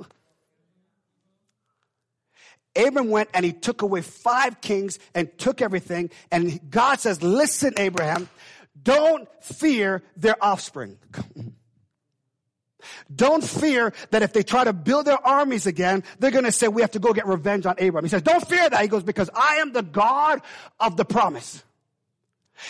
[2.76, 6.10] Abram went and he took away five kings and took everything.
[6.30, 8.28] And God says, listen, Abraham,
[8.80, 10.98] don't fear their offspring.
[13.14, 16.68] Don't fear that if they try to build their armies again, they're going to say,
[16.68, 18.04] we have to go get revenge on Abraham.
[18.04, 18.80] He says, don't fear that.
[18.80, 20.42] He goes, because I am the God
[20.80, 21.62] of the promise.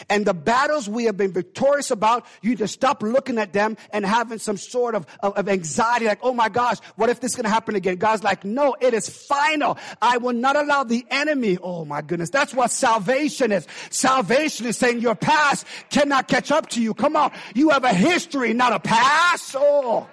[0.08, 4.04] And the battles we have been victorious about, you just stop looking at them and
[4.04, 7.36] having some sort of, of, of anxiety, like, oh my gosh, what if this is
[7.36, 7.96] going to happen again?
[7.96, 9.78] God's like, no, it is final.
[10.00, 11.58] I will not allow the enemy.
[11.62, 12.30] Oh my goodness.
[12.30, 13.66] That's what salvation is.
[13.90, 16.94] Salvation is saying your past cannot catch up to you.
[16.94, 17.32] Come on.
[17.54, 19.54] You have a history, not a past.
[19.58, 20.08] Oh.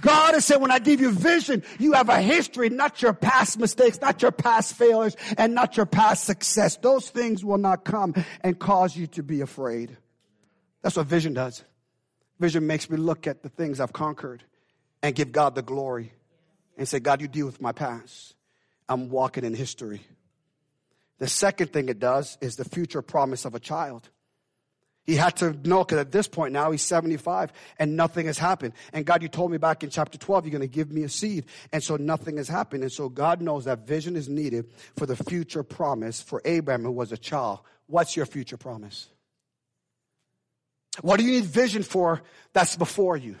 [0.00, 3.58] God has said, when I give you vision, you have a history, not your past
[3.58, 6.76] mistakes, not your past failures, and not your past success.
[6.76, 9.96] Those things will not come and cause you to be afraid.
[10.82, 11.64] That's what vision does.
[12.40, 14.42] Vision makes me look at the things I've conquered
[15.02, 16.12] and give God the glory
[16.76, 18.34] and say, God, you deal with my past.
[18.88, 20.02] I'm walking in history.
[21.18, 24.10] The second thing it does is the future promise of a child.
[25.04, 28.72] He had to know because at this point now he's 75 and nothing has happened.
[28.92, 31.08] And God, you told me back in chapter 12, you're going to give me a
[31.10, 31.44] seed.
[31.72, 32.82] And so nothing has happened.
[32.82, 36.92] And so God knows that vision is needed for the future promise for Abraham, who
[36.92, 37.60] was a child.
[37.86, 39.08] What's your future promise?
[41.02, 43.36] What do you need vision for that's before you?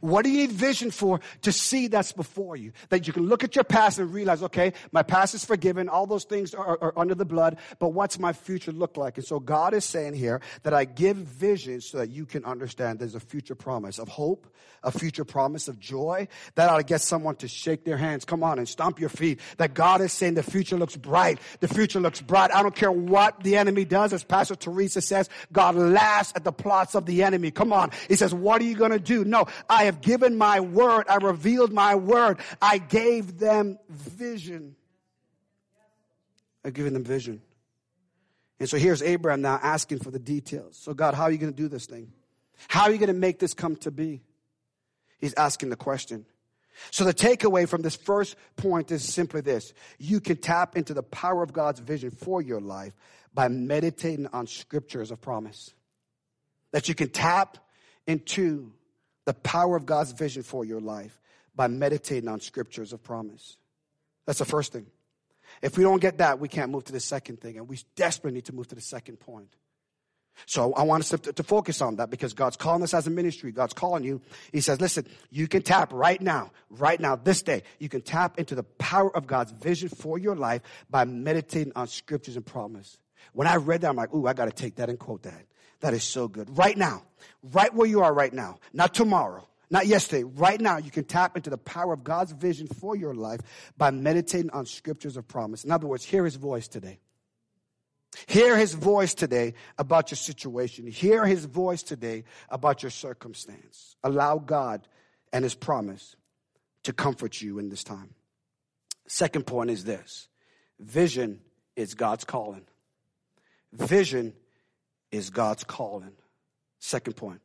[0.00, 2.72] What do you need vision for to see that's before you?
[2.88, 5.88] That you can look at your past and realize, okay, my past is forgiven.
[5.88, 9.16] All those things are, are, under the blood, but what's my future look like?
[9.16, 12.98] And so God is saying here that I give vision so that you can understand
[12.98, 14.46] there's a future promise of hope,
[14.82, 16.28] a future promise of joy.
[16.54, 18.24] That ought to get someone to shake their hands.
[18.24, 19.40] Come on and stomp your feet.
[19.58, 21.38] That God is saying the future looks bright.
[21.60, 22.54] The future looks bright.
[22.54, 24.12] I don't care what the enemy does.
[24.12, 27.50] As Pastor Teresa says, God laughs at the plots of the enemy.
[27.50, 27.90] Come on.
[28.08, 29.24] He says, what are you going to do?
[29.24, 29.46] No,
[29.82, 31.06] have given my word.
[31.08, 32.38] I revealed my word.
[32.62, 34.76] I gave them vision.
[36.64, 37.42] I've given them vision.
[38.60, 40.78] And so here's Abraham now asking for the details.
[40.78, 42.12] So, God, how are you going to do this thing?
[42.68, 44.22] How are you going to make this come to be?
[45.18, 46.24] He's asking the question.
[46.90, 51.02] So, the takeaway from this first point is simply this you can tap into the
[51.02, 52.92] power of God's vision for your life
[53.32, 55.74] by meditating on scriptures of promise.
[56.72, 57.58] That you can tap
[58.06, 58.72] into
[59.24, 61.20] the power of God's vision for your life
[61.54, 63.56] by meditating on scriptures of promise.
[64.26, 64.86] That's the first thing.
[65.62, 68.36] If we don't get that, we can't move to the second thing, and we desperately
[68.36, 69.54] need to move to the second point.
[70.46, 73.10] So I want us to, to, focus on that because God's calling us as a
[73.10, 73.52] ministry.
[73.52, 74.20] God's calling you.
[74.52, 78.38] He says, listen, you can tap right now, right now, this day, you can tap
[78.38, 82.98] into the power of God's vision for your life by meditating on scriptures and promise.
[83.32, 85.46] When I read that, I'm like, ooh, I got to take that and quote that.
[85.80, 86.56] That is so good.
[86.56, 87.02] Right now,
[87.42, 91.36] right where you are right now, not tomorrow, not yesterday, right now, you can tap
[91.36, 93.40] into the power of God's vision for your life
[93.76, 95.64] by meditating on scriptures of promise.
[95.64, 97.00] In other words, hear his voice today.
[98.26, 100.86] Hear his voice today about your situation.
[100.86, 103.96] Hear his voice today about your circumstance.
[104.04, 104.86] Allow God
[105.32, 106.14] and his promise
[106.84, 108.14] to comfort you in this time.
[109.06, 110.28] Second point is this
[110.78, 111.40] vision
[111.76, 112.64] is God's calling.
[113.72, 114.32] Vision
[115.14, 116.12] is God's calling.
[116.80, 117.40] Second point.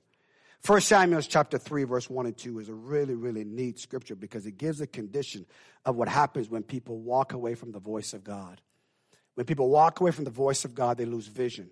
[0.62, 4.46] First Samuel chapter 3 verse 1 and 2 is a really really neat scripture because
[4.46, 5.46] it gives a condition
[5.86, 8.60] of what happens when people walk away from the voice of God.
[9.36, 11.70] When people walk away from the voice of God, they lose vision.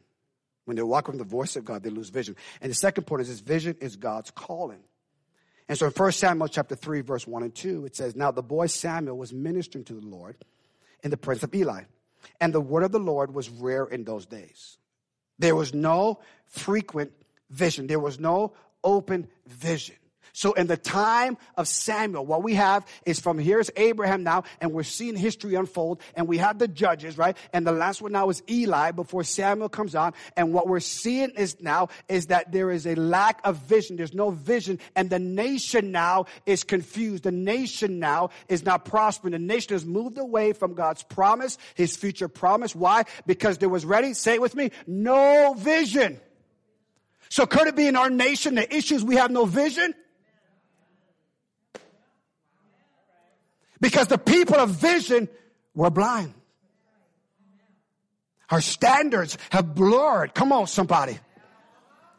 [0.65, 2.35] When they walk away from the voice of God, they lose vision.
[2.61, 4.79] And the second point is this vision is God's calling.
[5.67, 8.43] And so in 1 Samuel chapter 3, verse 1 and 2, it says, Now the
[8.43, 10.37] boy Samuel was ministering to the Lord
[11.03, 11.83] in the presence of Eli.
[12.39, 14.77] And the word of the Lord was rare in those days.
[15.39, 17.11] There was no frequent
[17.49, 17.87] vision.
[17.87, 19.95] There was no open vision.
[20.37, 24.71] So in the time of Samuel, what we have is from here's Abraham now, and
[24.71, 27.35] we're seeing history unfold, and we have the judges, right?
[27.53, 30.13] And the last one now is Eli before Samuel comes on.
[30.35, 33.95] And what we're seeing is now is that there is a lack of vision.
[33.97, 37.23] There's no vision, and the nation now is confused.
[37.23, 39.31] The nation now is not prospering.
[39.31, 42.75] The nation has moved away from God's promise, his future promise.
[42.75, 43.05] Why?
[43.25, 46.21] Because there was ready, say it with me, no vision.
[47.27, 49.95] So could it be in our nation the issues we have no vision?
[53.79, 55.29] Because the people of vision
[55.75, 56.33] were blind.
[58.49, 60.33] Our standards have blurred.
[60.33, 61.19] Come on, somebody.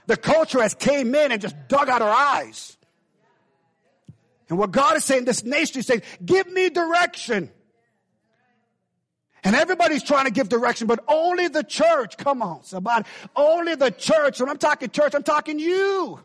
[0.07, 2.77] The culture has came in and just dug out our eyes.
[4.49, 7.51] And what God is saying, this nation is saying, give me direction.
[9.45, 12.17] And everybody's trying to give direction, but only the church.
[12.17, 13.05] Come on, somebody.
[13.37, 14.41] Only the church.
[14.41, 16.21] When I'm talking church, I'm talking you.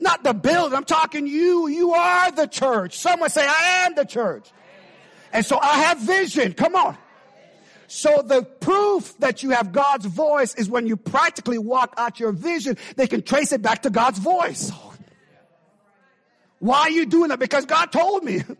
[0.00, 0.76] Not the building.
[0.76, 1.68] I'm talking you.
[1.68, 2.98] You are the church.
[2.98, 4.50] Someone say, I am the church.
[5.32, 6.54] And so I have vision.
[6.54, 6.96] Come on.
[7.86, 12.32] So the proof that you have God's voice is when you practically walk out your
[12.32, 14.72] vision, they can trace it back to God's voice.
[16.60, 17.38] Why are you doing that?
[17.38, 18.42] Because God told me.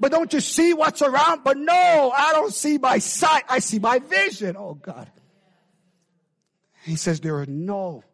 [0.00, 1.42] But don't you see what's around?
[1.42, 3.42] But no, I don't see by sight.
[3.48, 4.56] I see by vision.
[4.56, 5.10] Oh God.
[6.84, 8.04] He says there are no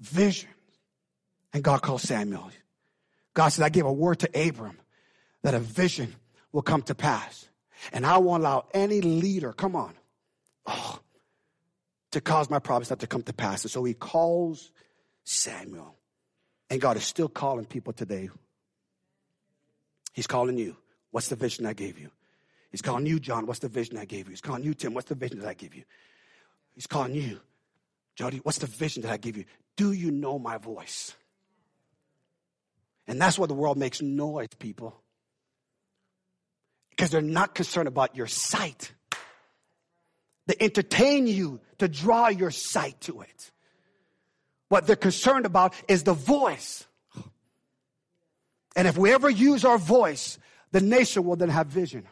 [0.00, 0.48] vision.
[1.56, 2.50] And God called Samuel.
[3.32, 4.76] God said, I gave a word to Abram
[5.42, 6.14] that a vision
[6.52, 7.48] will come to pass.
[7.94, 9.94] And I won't allow any leader, come on,
[10.66, 11.00] oh,
[12.10, 13.64] to cause my promise not to come to pass.
[13.64, 14.70] And so he calls
[15.24, 15.96] Samuel.
[16.68, 18.28] And God is still calling people today.
[20.12, 20.76] He's calling you.
[21.10, 22.10] What's the vision I gave you?
[22.70, 23.46] He's calling you, John.
[23.46, 24.32] What's the vision I gave you?
[24.32, 24.92] He's calling you, Tim.
[24.92, 25.84] What's the vision that I give you?
[26.74, 27.40] He's calling you,
[28.14, 28.40] Jody.
[28.42, 29.46] What's the vision that I give you?
[29.74, 31.14] Do you know my voice?
[33.06, 35.00] And that's why the world makes noise, people.
[36.90, 38.92] Because they're not concerned about your sight.
[40.46, 43.50] They entertain you to draw your sight to it.
[44.68, 46.86] What they're concerned about is the voice.
[48.74, 50.38] And if we ever use our voice,
[50.72, 52.04] the nation will then have vision.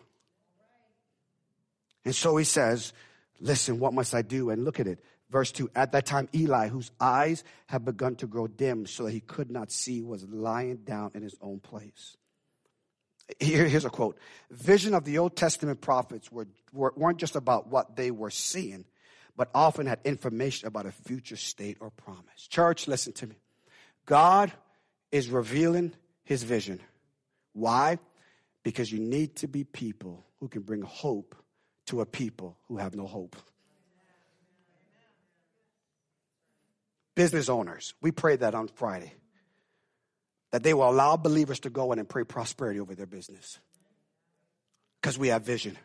[2.05, 2.92] And so he says,
[3.40, 4.51] Listen, what must I do?
[4.51, 5.01] And look at it.
[5.35, 9.11] Verse 2 At that time, Eli, whose eyes had begun to grow dim so that
[9.11, 12.16] he could not see, was lying down in his own place.
[13.41, 14.16] Here, here's a quote
[14.53, 18.85] Vision of the Old Testament prophets were, were, weren't just about what they were seeing,
[19.37, 22.47] but often had information about a future state or promise.
[22.49, 23.35] Church, listen to me.
[24.07, 24.53] God
[25.11, 26.78] is revealing his vision.
[27.55, 27.99] Why?
[28.62, 31.35] Because you need to be people who can bring hope
[31.87, 33.35] to a people who have no hope.
[37.14, 39.14] Business owners, we prayed that on Friday,
[40.50, 43.58] that they will allow believers to go in and pray prosperity over their business
[45.00, 45.78] because we have vision.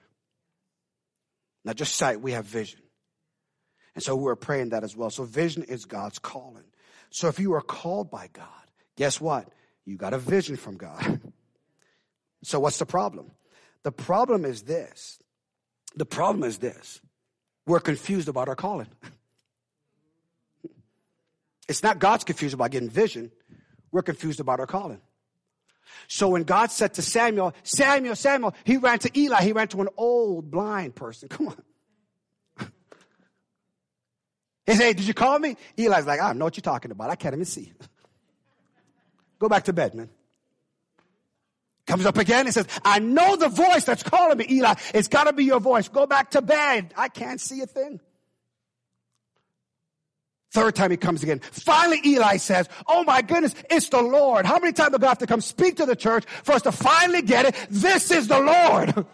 [1.66, 2.80] Not just sight, we have vision.
[3.96, 5.10] And so we're praying that as well.
[5.10, 6.64] So vision is God's calling.
[7.10, 8.48] So if you are called by God,
[8.96, 9.50] guess what?
[9.86, 11.20] You got a vision from God.
[12.44, 13.32] so what's the problem?
[13.84, 15.20] The problem is this.
[15.96, 17.02] The problem is this.
[17.66, 18.88] We're confused about our calling.
[21.70, 23.32] It's not God's confused about getting vision.
[23.92, 25.00] We're confused about our calling.
[26.08, 29.42] So when God said to Samuel, Samuel, Samuel, he ran to Eli.
[29.44, 31.30] He ran to an old blind person.
[31.30, 32.68] Come on.
[34.66, 35.56] He said, hey, did you call me?
[35.78, 37.10] Eli's like, I don't know what you're talking about.
[37.10, 37.74] I can't even see.
[39.40, 40.10] Go back to bed, man.
[41.88, 44.76] Comes up again and says, I know the voice that's calling me, Eli.
[44.94, 45.88] It's got to be your voice.
[45.88, 46.94] Go back to bed.
[46.96, 48.00] I can't see a thing.
[50.52, 51.40] Third time he comes again.
[51.40, 54.46] Finally, Eli says, Oh my goodness, it's the Lord.
[54.46, 56.72] How many times do God have to come speak to the church for us to
[56.72, 57.56] finally get it?
[57.70, 59.06] This is the Lord.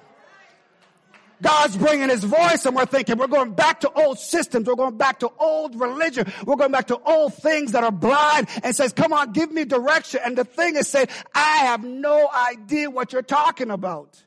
[1.41, 4.67] God's bringing his voice and we're thinking we're going back to old systems.
[4.67, 6.31] We're going back to old religion.
[6.45, 9.65] We're going back to old things that are blind and says, come on, give me
[9.65, 10.21] direction.
[10.23, 14.23] And the thing is saying, I have no idea what you're talking about.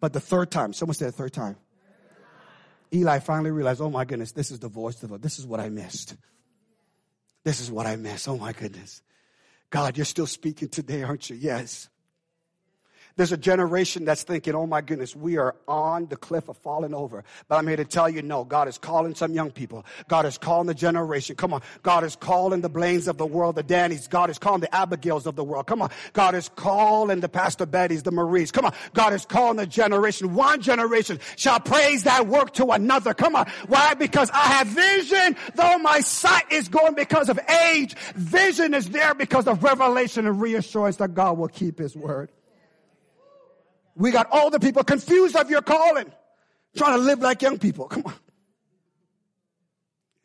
[0.00, 1.56] But the third time, someone said the third time.
[2.94, 5.60] Eli finally realized, oh my goodness, this is the voice of the, this is what
[5.60, 6.14] I missed.
[7.44, 8.28] This is what I missed.
[8.28, 9.02] Oh my goodness.
[9.70, 11.36] God, you're still speaking today, aren't you?
[11.36, 11.88] Yes.
[13.16, 16.94] There's a generation that's thinking, oh my goodness, we are on the cliff of falling
[16.94, 17.22] over.
[17.46, 19.84] But I'm here to tell you, no, God is calling some young people.
[20.08, 21.36] God is calling the generation.
[21.36, 21.62] Come on.
[21.84, 24.10] God is calling the Blaines of the world, the Dannys.
[24.10, 25.66] God is calling the Abigails of the world.
[25.66, 25.90] Come on.
[26.12, 28.50] God is calling the Pastor Bettys, the Maries.
[28.50, 28.72] Come on.
[28.94, 30.34] God is calling the generation.
[30.34, 33.14] One generation shall praise that work to another.
[33.14, 33.46] Come on.
[33.68, 33.94] Why?
[33.94, 37.38] Because I have vision, though my sight is going because of
[37.68, 37.94] age.
[38.16, 42.30] Vision is there because of revelation and reassurance that God will keep his word.
[43.94, 46.12] We got older people confused of your calling,
[46.76, 47.86] trying to live like young people.
[47.86, 48.14] Come on.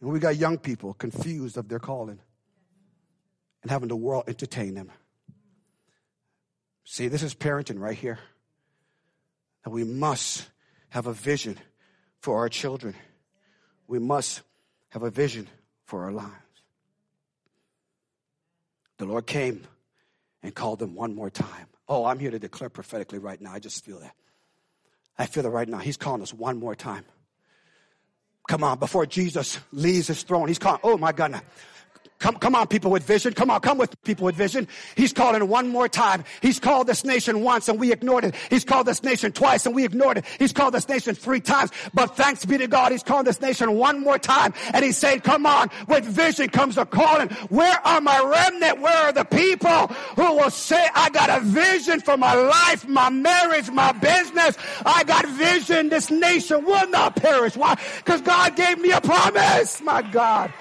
[0.01, 2.19] And we got young people confused of their calling
[3.61, 4.91] and having the world entertain them.
[6.85, 8.19] See, this is parenting right here.
[9.63, 10.47] That we must
[10.89, 11.57] have a vision
[12.21, 12.95] for our children.
[13.87, 14.41] We must
[14.89, 15.47] have a vision
[15.85, 16.33] for our lives.
[18.97, 19.63] The Lord came
[20.41, 21.67] and called them one more time.
[21.89, 23.51] Oh, I'm here to declare prophetically right now.
[23.51, 24.13] I just feel that.
[25.17, 25.79] I feel it right now.
[25.79, 27.03] He's calling us one more time.
[28.47, 31.41] Come on, before Jesus leaves his throne, he's calling, oh my God.
[32.19, 33.33] Come, come on, people with vision.
[33.33, 34.67] Come on, come with people with vision.
[34.95, 36.25] He's calling one more time.
[36.41, 38.35] He's called this nation once and we ignored it.
[38.49, 40.25] He's called this nation twice and we ignored it.
[40.37, 41.71] He's called this nation three times.
[41.93, 44.53] But thanks be to God, he's called this nation one more time.
[44.73, 47.29] And he's saying, come on, with vision comes the calling.
[47.47, 48.81] Where are my remnant?
[48.81, 53.09] Where are the people who will say, I got a vision for my life, my
[53.09, 54.57] marriage, my business.
[54.85, 55.87] I got vision.
[55.87, 57.55] This nation will not perish.
[57.55, 57.79] Why?
[57.97, 59.81] Because God gave me a promise.
[59.81, 60.51] My God.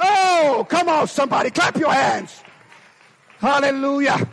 [0.00, 1.50] Oh, come on, somebody.
[1.50, 2.42] Clap your hands.
[3.38, 4.28] Hallelujah.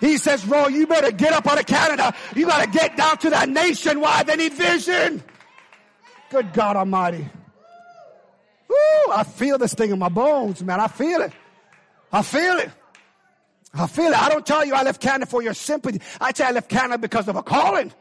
[0.00, 2.14] He says, Roy, you better get up out of Canada.
[2.36, 4.26] You got to get down to that nationwide.
[4.26, 5.22] They need vision.
[6.30, 7.28] Good God Almighty.
[8.70, 10.78] Ooh, I feel this thing in my bones, man.
[10.78, 11.32] I feel it.
[12.12, 12.70] I feel it.
[13.74, 14.22] I feel it.
[14.22, 16.00] I don't tell you I left Canada for your sympathy.
[16.20, 17.92] I tell you I left Canada because of a calling.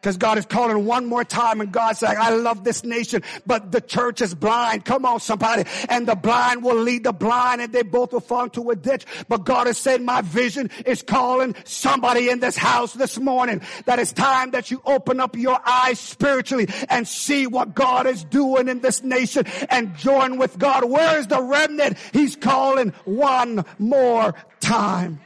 [0.00, 3.72] Because God is calling one more time and God's like, I love this nation, but
[3.72, 4.84] the church is blind.
[4.84, 5.64] Come on, somebody.
[5.88, 9.04] And the blind will lead the blind and they both will fall into a ditch.
[9.28, 13.98] But God has said, my vision is calling somebody in this house this morning that
[13.98, 18.68] it's time that you open up your eyes spiritually and see what God is doing
[18.68, 20.84] in this nation and join with God.
[20.84, 21.98] Where is the remnant?
[22.12, 25.20] He's calling one more time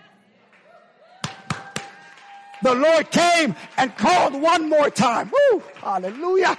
[2.62, 5.30] the Lord came and called one more time.
[5.30, 5.62] Woo!
[5.76, 6.56] Hallelujah.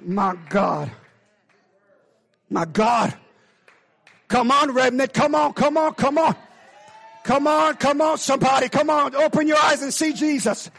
[0.00, 0.90] My God.
[2.50, 3.14] My God.
[4.28, 5.12] Come on, remnant.
[5.12, 6.34] Come on, come on, come on.
[7.24, 8.68] Come on, come on, somebody.
[8.68, 9.14] Come on.
[9.16, 10.70] Open your eyes and see Jesus.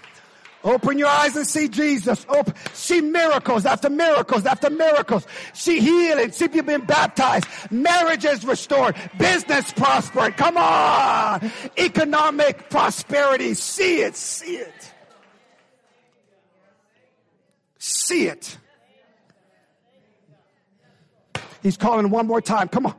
[0.63, 2.25] Open your eyes and see Jesus.
[2.29, 5.25] Open, see miracles after miracles after miracles.
[5.53, 6.31] See healing.
[6.31, 7.45] See people being baptized.
[7.71, 8.95] Marriages restored.
[9.17, 10.35] Business prospered.
[10.35, 11.51] Come on.
[11.77, 13.53] Economic prosperity.
[13.53, 14.15] See it.
[14.15, 14.93] See it.
[17.77, 18.57] See it.
[21.61, 22.67] He's calling one more time.
[22.67, 22.95] Come on.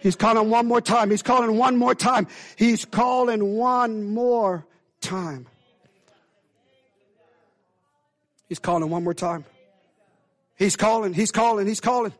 [0.00, 1.10] He's calling one more time.
[1.10, 2.26] He's calling one more time.
[2.56, 4.66] He's calling one more
[5.00, 5.46] time.
[8.52, 9.46] He's calling one more time.
[10.58, 12.12] He's calling, he's calling, he's calling.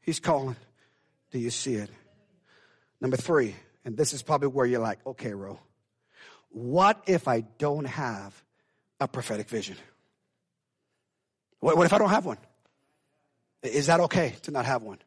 [0.00, 0.56] He's calling.
[1.30, 1.90] Do you see it?
[2.98, 3.54] Number three,
[3.84, 5.60] and this is probably where you're like, okay, Ro,
[6.48, 8.42] what if I don't have
[8.98, 9.76] a prophetic vision?
[11.60, 12.38] What, what if I don't have one?
[13.62, 15.00] Is that okay to not have one?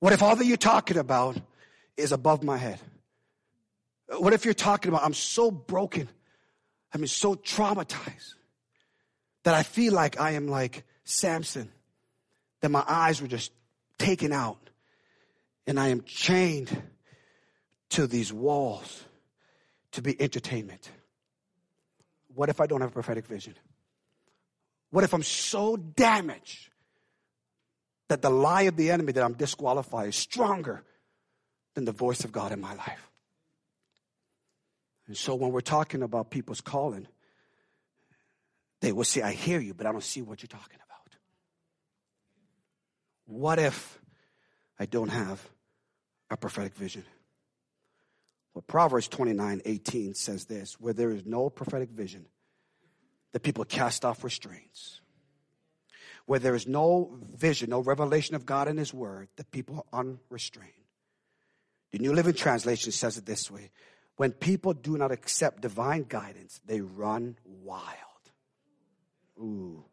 [0.00, 1.36] What if all that you're talking about
[1.98, 2.80] is above my head?
[4.08, 6.08] What if you're talking about, I'm so broken
[6.96, 8.36] I mean, so traumatized
[9.44, 11.70] that I feel like I am like Samson,
[12.62, 13.52] that my eyes were just
[13.98, 14.70] taken out
[15.66, 16.74] and I am chained
[17.90, 19.04] to these walls
[19.92, 20.90] to be entertainment.
[22.34, 23.56] What if I don't have a prophetic vision?
[24.88, 26.70] What if I'm so damaged
[28.08, 30.82] that the lie of the enemy that I'm disqualified is stronger
[31.74, 33.10] than the voice of God in my life?
[35.06, 37.06] And so when we're talking about people's calling,
[38.80, 41.16] they will say, I hear you, but I don't see what you're talking about.
[43.26, 44.00] What if
[44.78, 45.46] I don't have
[46.30, 47.04] a prophetic vision?
[48.54, 52.26] Well, Proverbs 29 18 says this where there is no prophetic vision,
[53.32, 55.00] the people cast off restraints.
[56.24, 60.00] Where there is no vision, no revelation of God in His Word, the people are
[60.00, 60.72] unrestrained.
[61.92, 63.70] The New Living Translation says it this way
[64.16, 67.84] when people do not accept divine guidance, they run wild.
[69.38, 69.84] Ooh.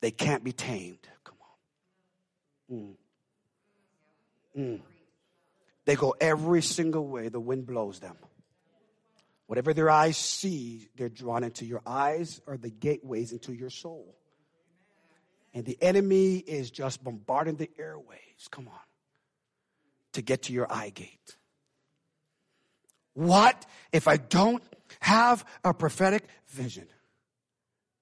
[0.00, 1.08] They can't be tamed.
[1.24, 1.36] Come
[2.70, 2.76] on.
[2.76, 2.94] Mm.
[4.60, 4.80] Mm.
[5.86, 8.16] They go every single way the wind blows them.
[9.46, 14.14] Whatever their eyes see, they're drawn into your eyes or the gateways into your soul.
[15.54, 18.48] And the enemy is just bombarding the airways.
[18.50, 18.80] Come on.
[20.12, 21.36] To get to your eye gate.
[23.14, 24.62] What if I don't
[25.00, 26.86] have a prophetic vision?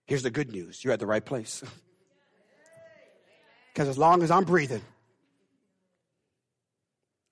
[0.07, 1.63] Here's the good news you're at the right place.
[3.73, 4.83] Because as long as I'm breathing,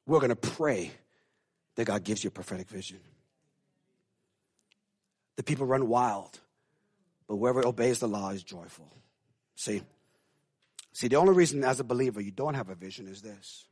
[0.06, 0.90] we're going to pray
[1.76, 2.98] that God gives you a prophetic vision.
[5.36, 6.38] The people run wild,
[7.28, 8.90] but whoever obeys the law is joyful.
[9.54, 9.82] See?
[10.92, 13.66] See, the only reason as a believer you don't have a vision is this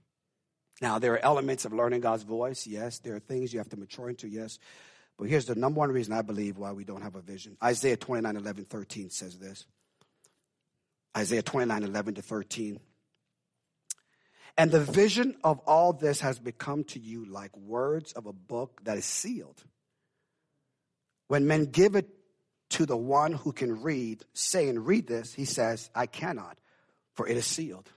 [0.80, 2.98] now, there are elements of learning God's voice, yes.
[2.98, 4.58] There are things you have to mature into, yes.
[5.18, 7.56] But here's the number one reason I believe why we don't have a vision.
[7.62, 9.66] Isaiah 29, 11, 13 says this.
[11.16, 12.78] Isaiah 29, 11 to 13.
[14.56, 18.80] And the vision of all this has become to you like words of a book
[18.84, 19.62] that is sealed.
[21.26, 22.08] When men give it
[22.70, 26.58] to the one who can read, saying, Read this, he says, I cannot,
[27.14, 27.90] for it is sealed.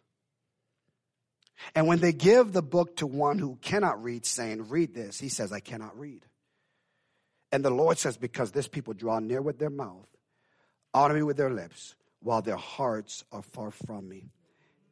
[1.75, 5.29] And when they give the book to one who cannot read, saying, Read this, he
[5.29, 6.25] says, I cannot read.
[7.51, 10.07] And the Lord says, Because this people draw near with their mouth,
[10.93, 14.31] honor me with their lips, while their hearts are far from me.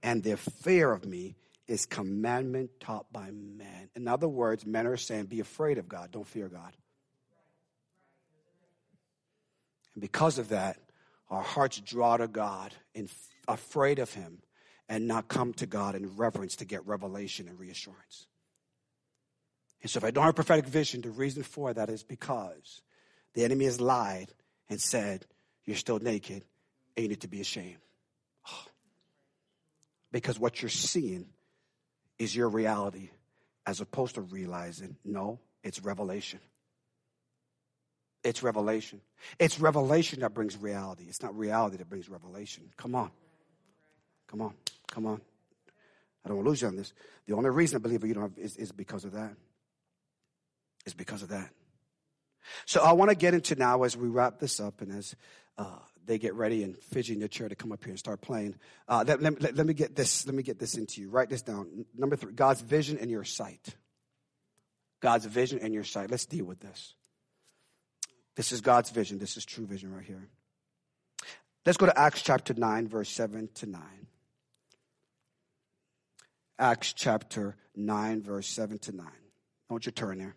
[0.01, 1.35] And their fear of me
[1.67, 3.89] is commandment taught by men.
[3.95, 6.73] In other words, men are saying, Be afraid of God, don't fear God.
[9.93, 10.77] And because of that,
[11.29, 13.09] our hearts draw to God and
[13.47, 14.39] afraid of Him
[14.89, 18.27] and not come to God in reverence to get revelation and reassurance.
[19.81, 22.81] And so if I don't have prophetic vision, the reason for that is because
[23.33, 24.33] the enemy has lied
[24.69, 25.25] and said,
[25.63, 26.43] you're still naked
[27.03, 27.77] you need to be ashamed.
[28.47, 28.63] Oh.
[30.11, 31.27] Because what you're seeing
[32.17, 33.11] is your reality
[33.67, 36.39] as opposed to realizing, no, it's revelation.
[38.23, 39.01] It's revelation.
[39.37, 41.05] It's revelation that brings reality.
[41.07, 42.63] It's not reality that brings revelation.
[42.75, 43.11] Come on.
[44.29, 44.53] Come on.
[44.87, 45.21] Come on.
[46.23, 46.93] I don't want to lose you on this.
[47.27, 49.33] The only reason I believe you don't have is, is because of that.
[50.85, 51.49] Is because of that.
[52.65, 55.15] So I want to get into now as we wrap this up and as
[55.57, 58.21] uh, they get ready and fidget in their chair to come up here and start
[58.21, 58.55] playing.
[58.87, 60.25] Uh, let, let, let, me get this.
[60.25, 61.09] Let me get this into you.
[61.09, 61.85] Write this down.
[61.95, 63.75] Number three: God's vision and your sight.
[65.01, 66.09] God's vision and your sight.
[66.09, 66.95] Let's deal with this.
[68.35, 69.19] This is God's vision.
[69.19, 70.29] This is true vision right here.
[71.65, 73.98] Let's go to Acts chapter nine, verse seven to nine.
[76.59, 79.07] Acts chapter 9, verse 7 to 9.
[79.07, 80.35] I want you to turn there.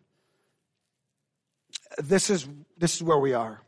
[1.98, 2.48] this is
[2.78, 3.60] this is where we are.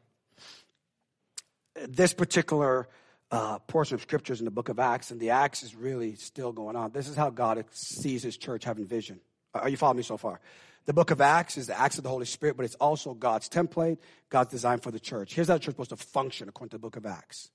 [1.89, 2.89] This particular
[3.33, 6.53] uh, portion of scriptures in the book of Acts, and the Acts is really still
[6.53, 6.93] going on.
[6.93, 9.19] This is how God sees His church having vision.
[9.53, 10.41] Are you following me so far?
[10.87, 13.49] The book of Acts is the acts of the Holy Spirit, but it's also God's
[13.49, 13.99] template,
[14.29, 15.35] God's design for the church.
[15.35, 17.51] Here's how the church is supposed to function according to the book of Acts.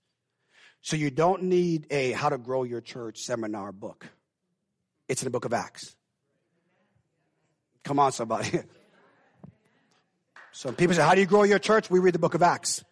[0.81, 4.07] So you don't need a how to grow your church seminar book.
[5.09, 5.95] It's in the book of Acts.
[7.83, 8.61] Come on, somebody.
[10.51, 11.89] So people say, How do you grow your church?
[11.89, 12.83] We read the book of Acts.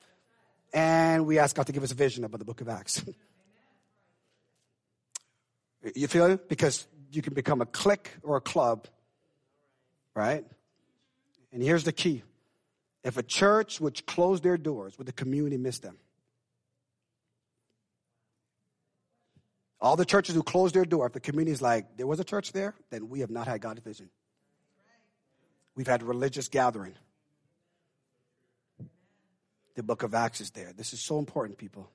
[0.73, 3.03] And we ask God to give us a vision about the book of Acts.
[5.95, 6.47] you feel it?
[6.47, 8.87] Because you can become a clique or a club,
[10.15, 10.45] right?
[11.51, 12.23] And here's the key
[13.03, 15.97] if a church which closed their doors, would the community miss them?
[19.79, 22.23] All the churches who closed their door, if the community is like, there was a
[22.23, 24.09] church there, then we have not had God's vision.
[25.75, 26.95] We've had religious gathering.
[29.75, 30.73] The book of Acts is there.
[30.75, 31.91] This is so important, people.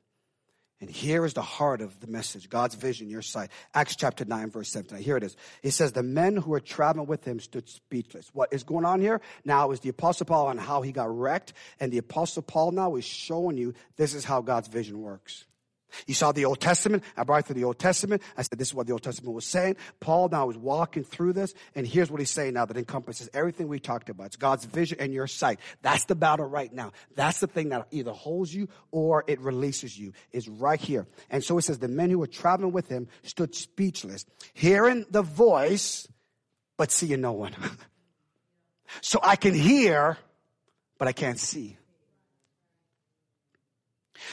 [0.81, 3.51] And here is the heart of the message God's vision, your sight.
[3.73, 4.99] Acts chapter 9, verse 17.
[4.99, 5.37] Here it is.
[5.63, 8.29] He says, The men who were traveling with him stood speechless.
[8.33, 11.53] What is going on here now is the Apostle Paul and how he got wrecked.
[11.79, 15.45] And the Apostle Paul now is showing you this is how God's vision works.
[16.07, 17.05] You saw the Old Testament.
[17.17, 18.23] I brought through the Old Testament.
[18.37, 19.77] I said, this is what the Old Testament was saying.
[20.01, 23.69] Paul now is walking through this, and here's what he's saying now that encompasses everything
[23.69, 24.27] we talked about.
[24.27, 25.59] It's God's vision and your sight.
[25.83, 26.93] That's the battle right now.
[27.15, 31.07] That's the thing that either holds you or it releases you, is right here.
[31.31, 34.25] And so it says, the men who were traveling with him stood speechless,
[34.55, 36.09] hearing the voice,
[36.77, 37.55] but seeing no one.
[39.01, 40.19] so I can hear,
[40.99, 41.77] but I can't see.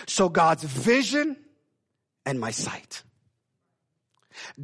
[0.08, 1.36] So God's vision
[2.30, 3.04] and my sight.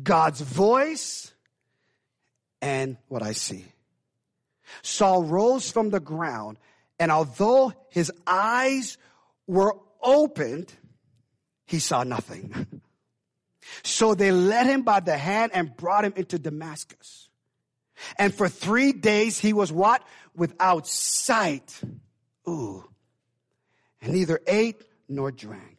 [0.02, 1.34] God's voice
[2.62, 3.66] and what I see.
[4.84, 6.58] Saul rose from the ground,
[7.00, 8.98] and although his eyes
[9.48, 10.72] were opened,
[11.66, 12.82] he saw nothing.
[13.84, 17.30] So they led him by the hand and brought him into Damascus.
[18.20, 20.04] And for three days he was what?
[20.36, 21.82] Without sight.
[22.48, 22.88] Ooh.
[24.02, 25.75] And neither ate nor drank.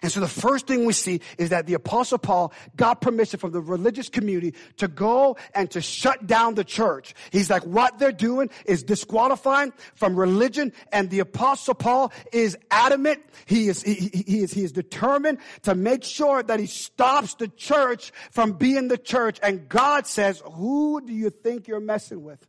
[0.00, 3.52] And so the first thing we see is that the apostle Paul got permission from
[3.52, 7.14] the religious community to go and to shut down the church.
[7.30, 10.72] He's like, what they're doing is disqualifying from religion.
[10.92, 13.22] And the apostle Paul is adamant.
[13.46, 17.48] He is, he, he is, he is determined to make sure that he stops the
[17.48, 19.38] church from being the church.
[19.42, 22.46] And God says, who do you think you're messing with?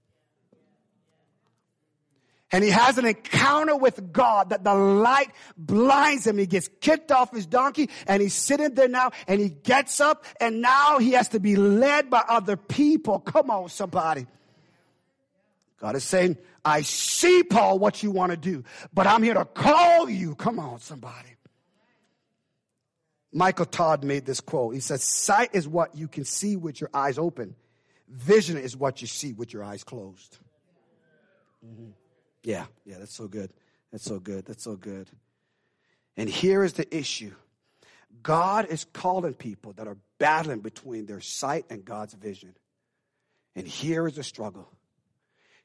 [2.54, 6.38] And he has an encounter with God that the light blinds him.
[6.38, 10.24] He gets kicked off his donkey and he's sitting there now and he gets up
[10.40, 13.20] and now he has to be led by other people.
[13.20, 14.28] Come on, somebody.
[15.80, 19.46] God is saying, I see, Paul, what you want to do, but I'm here to
[19.46, 20.36] call you.
[20.36, 21.30] Come on, somebody.
[23.34, 24.76] Michael Todd made this quote.
[24.76, 27.56] He says, Sight is what you can see with your eyes open,
[28.08, 30.38] vision is what you see with your eyes closed.
[31.66, 31.90] Mm-hmm.
[32.44, 33.52] Yeah, yeah, that's so good.
[33.92, 34.46] That's so good.
[34.46, 35.08] That's so good.
[36.18, 37.34] And here is the issue
[38.22, 42.54] God is calling people that are battling between their sight and God's vision.
[43.56, 44.70] And here is the struggle.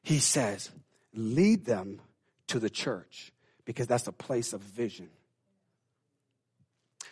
[0.01, 0.71] He says,
[1.13, 2.01] lead them
[2.47, 3.31] to the church
[3.65, 5.09] because that's a place of vision.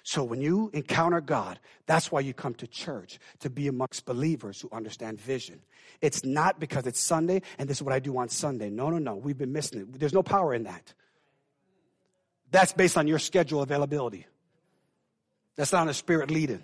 [0.07, 4.61] So when you encounter God, that's why you come to church, to be amongst believers
[4.61, 5.59] who understand vision.
[5.99, 8.69] It's not because it's Sunday and this is what I do on Sunday.
[8.69, 9.15] No, no, no.
[9.17, 9.99] We've been missing it.
[9.99, 10.93] There's no power in that.
[12.51, 14.25] That's based on your schedule availability.
[15.57, 16.63] That's not a spirit leading.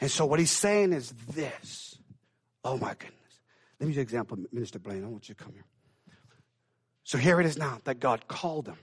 [0.00, 1.98] And so what he's saying is this.
[2.62, 3.40] Oh my goodness.
[3.80, 5.02] Let me give you an example, Minister Blaine.
[5.02, 5.66] I want you to come here.
[7.02, 8.78] So here it is now that God called him.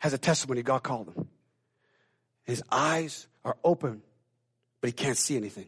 [0.00, 1.28] Has a testimony, God called him.
[2.44, 4.02] His eyes are open,
[4.80, 5.66] but he can't see anything.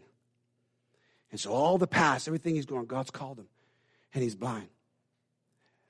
[1.30, 3.48] And so all the past, everything he's going, God's called him,
[4.14, 4.68] and he's blind.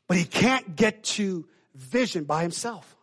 [0.09, 2.97] But he can't get to vision by himself.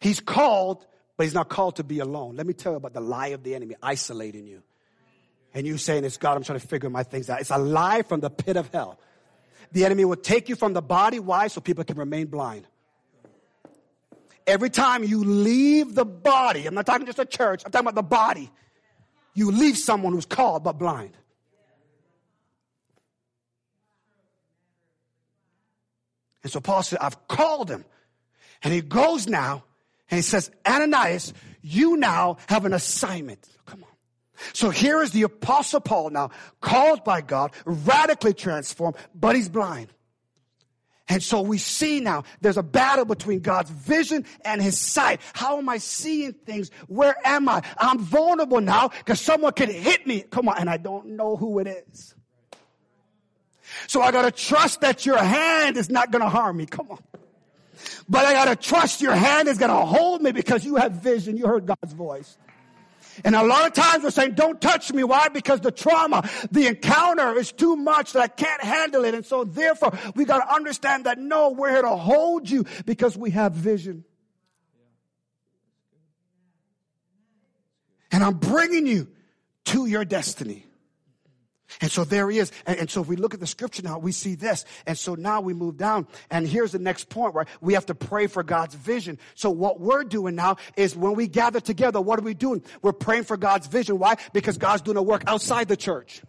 [0.00, 0.84] He's called,
[1.16, 2.36] but he's not called to be alone.
[2.36, 4.62] Let me tell you about the lie of the enemy isolating you.
[5.54, 7.40] And you saying, It's God, I'm trying to figure my things out.
[7.40, 8.98] It's a lie from the pit of hell.
[9.70, 11.18] The enemy will take you from the body.
[11.18, 11.46] Why?
[11.48, 12.66] So people can remain blind.
[14.46, 17.94] Every time you leave the body, I'm not talking just a church, I'm talking about
[17.94, 18.50] the body,
[19.34, 21.16] you leave someone who's called but blind.
[26.42, 27.84] And so Paul said, I've called him.
[28.62, 29.64] And he goes now
[30.10, 31.32] and he says, Ananias,
[31.62, 33.48] you now have an assignment.
[33.66, 33.90] Come on.
[34.52, 36.30] So here is the apostle Paul now,
[36.60, 39.88] called by God, radically transformed, but he's blind.
[41.12, 45.20] And so we see now there's a battle between God's vision and his sight.
[45.34, 46.70] How am I seeing things?
[46.88, 47.60] Where am I?
[47.76, 50.22] I'm vulnerable now because someone could hit me.
[50.22, 50.56] Come on.
[50.58, 52.14] And I don't know who it is.
[53.88, 56.64] So I got to trust that your hand is not going to harm me.
[56.64, 56.98] Come on.
[58.08, 60.92] But I got to trust your hand is going to hold me because you have
[60.92, 61.36] vision.
[61.36, 62.38] You heard God's voice.
[63.24, 65.04] And a lot of times we're saying, don't touch me.
[65.04, 65.28] Why?
[65.28, 69.14] Because the trauma, the encounter is too much that I can't handle it.
[69.14, 73.16] And so therefore we got to understand that no, we're here to hold you because
[73.16, 74.04] we have vision.
[78.10, 79.08] And I'm bringing you
[79.66, 80.66] to your destiny.
[81.80, 82.52] And so there he is.
[82.66, 84.64] And, and, so if we look at the scripture now, we see this.
[84.86, 86.06] And so now we move down.
[86.30, 87.48] And here's the next point, right?
[87.60, 89.18] We have to pray for God's vision.
[89.34, 92.62] So what we're doing now is when we gather together, what are we doing?
[92.82, 93.98] We're praying for God's vision.
[93.98, 94.16] Why?
[94.32, 96.22] Because God's doing a work outside the church.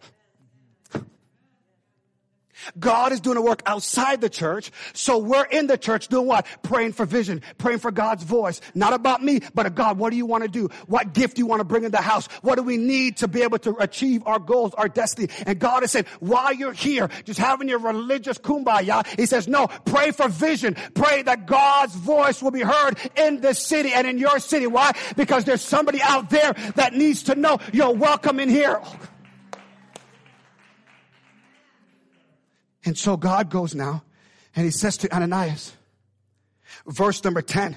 [2.78, 4.70] God is doing a work outside the church.
[4.92, 6.46] So we're in the church doing what?
[6.62, 8.60] Praying for vision, praying for God's voice.
[8.74, 10.68] Not about me, but a God, what do you want to do?
[10.86, 12.26] What gift do you want to bring in the house?
[12.42, 15.28] What do we need to be able to achieve our goals, our destiny?
[15.46, 19.66] And God has said, while you're here, just having your religious kumbaya, He says, no,
[19.84, 20.76] pray for vision.
[20.94, 24.66] Pray that God's voice will be heard in this city and in your city.
[24.66, 24.92] Why?
[25.16, 28.80] Because there's somebody out there that needs to know you're welcome in here.
[32.84, 34.02] And so God goes now
[34.54, 35.72] and he says to Ananias,
[36.86, 37.76] verse number 10.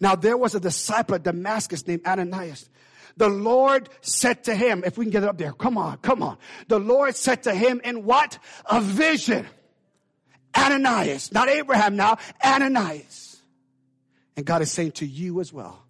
[0.00, 2.68] Now there was a disciple at Damascus named Ananias.
[3.16, 6.22] The Lord said to him, if we can get it up there, come on, come
[6.22, 6.36] on.
[6.68, 8.38] The Lord said to him in what?
[8.66, 9.46] A vision.
[10.54, 13.40] Ananias, not Abraham now, Ananias.
[14.36, 15.82] And God is saying to you as well.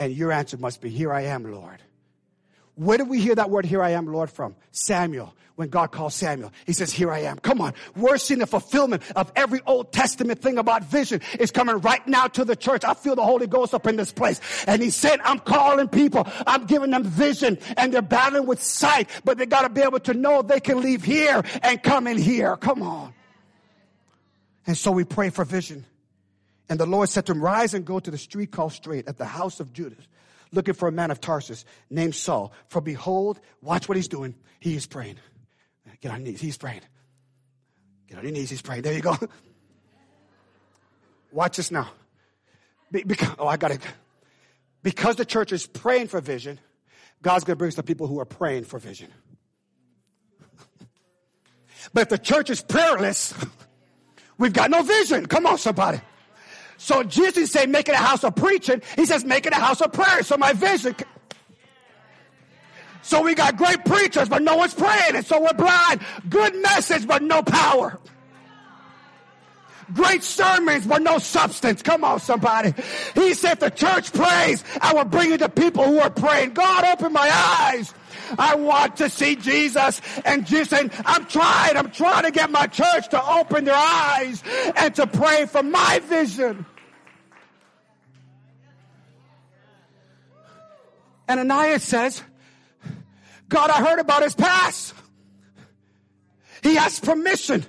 [0.00, 1.82] And your answer must be, here I am, Lord.
[2.78, 4.54] Where did we hear that word, here I am, Lord, from?
[4.70, 6.52] Samuel when God calls Samuel.
[6.64, 7.40] He says, here I am.
[7.40, 7.74] Come on.
[7.96, 12.28] We're seeing the fulfillment of every Old Testament thing about vision is coming right now
[12.28, 12.84] to the church.
[12.84, 14.40] I feel the Holy Ghost up in this place.
[14.68, 16.28] And he said, I'm calling people.
[16.46, 19.98] I'm giving them vision and they're battling with sight, but they got to be able
[19.98, 22.56] to know they can leave here and come in here.
[22.56, 23.12] Come on.
[24.68, 25.84] And so we pray for vision.
[26.68, 29.18] And the Lord said to him, rise and go to the street called Straight at
[29.18, 30.06] the house of Judas
[30.52, 32.52] looking for a man of Tarsus named Saul.
[32.68, 34.34] For behold, watch what he's doing.
[34.60, 35.16] He is praying.
[36.00, 36.40] Get on your knees.
[36.40, 36.82] He's praying.
[38.08, 38.50] Get on your knees.
[38.50, 38.82] He's praying.
[38.82, 39.16] There you go.
[41.32, 41.90] Watch this now.
[42.90, 43.80] Be, because, oh, I got it.
[44.82, 46.58] Because the church is praying for vision,
[47.20, 49.08] God's going to bring some people who are praying for vision.
[51.92, 53.34] but if the church is prayerless,
[54.38, 55.26] we've got no vision.
[55.26, 56.00] Come on, somebody.
[56.78, 58.80] So Jesus say, make it a house of preaching.
[58.96, 60.22] He says, make it a house of prayer.
[60.22, 60.94] So my vision.
[63.02, 65.16] So we got great preachers, but no one's praying.
[65.16, 66.00] And so we're blind.
[66.28, 67.98] Good message, but no power.
[69.94, 71.82] Great sermons, but no substance.
[71.82, 72.74] Come on, somebody.
[73.14, 74.62] He said, the church prays.
[74.80, 76.52] I will bring you to people who are praying.
[76.52, 77.94] God, open my eyes.
[78.38, 80.00] I want to see Jesus.
[80.24, 84.42] And Jesus saying, I'm trying, I'm trying to get my church to open their eyes
[84.76, 86.66] and to pray for my vision.
[91.28, 92.22] And Ananias says,
[93.48, 94.94] God, I heard about his past.
[96.62, 97.64] He has permission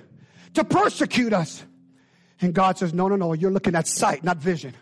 [0.54, 1.64] to persecute us.
[2.40, 4.74] And God says, no, no, no, you're looking at sight, not vision.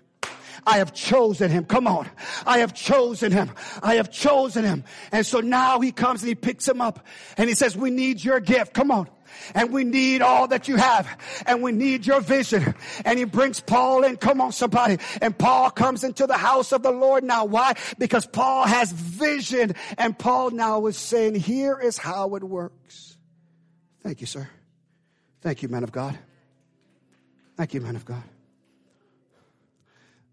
[0.66, 1.64] I have chosen him.
[1.64, 2.08] Come on.
[2.46, 3.50] I have chosen him.
[3.82, 4.84] I have chosen him.
[5.12, 7.06] And so now he comes and he picks him up
[7.36, 8.74] and he says, we need your gift.
[8.74, 9.08] Come on
[9.54, 11.08] and we need all that you have
[11.46, 12.74] and we need your vision.
[13.04, 14.16] And he brings Paul in.
[14.16, 14.98] Come on, somebody.
[15.20, 17.44] And Paul comes into the house of the Lord now.
[17.44, 17.74] Why?
[17.98, 23.16] Because Paul has vision and Paul now is saying, here is how it works.
[24.02, 24.48] Thank you, sir.
[25.40, 26.18] Thank you, man of God.
[27.56, 28.22] Thank you, man of God.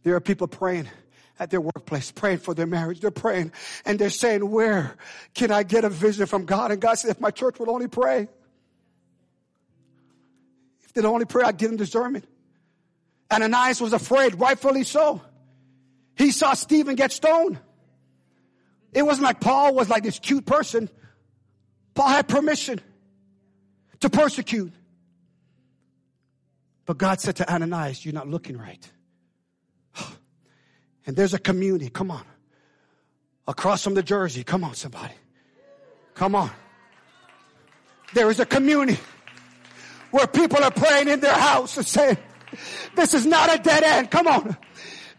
[0.05, 0.87] There are people praying
[1.39, 3.01] at their workplace, praying for their marriage.
[3.01, 3.51] They're praying
[3.85, 4.95] and they're saying, where
[5.33, 6.71] can I get a vision from God?
[6.71, 8.27] And God said, if my church would only pray,
[10.93, 12.25] the only pray, I'd give him discernment.
[13.33, 15.21] Ananias was afraid, rightfully so.
[16.15, 17.57] He saw Stephen get stoned.
[18.93, 20.87] It wasn't like Paul was like this cute person.
[21.95, 22.79] Paul had permission
[24.01, 24.71] to persecute.
[26.85, 28.87] But God said to Ananias, You're not looking right.
[31.05, 32.23] And there's a community, come on.
[33.47, 35.13] Across from the Jersey, come on, somebody.
[36.15, 36.49] Come on.
[38.13, 38.99] There is a community
[40.11, 42.17] where people are praying in their house and saying,
[42.95, 44.11] this is not a dead end.
[44.11, 44.57] Come on.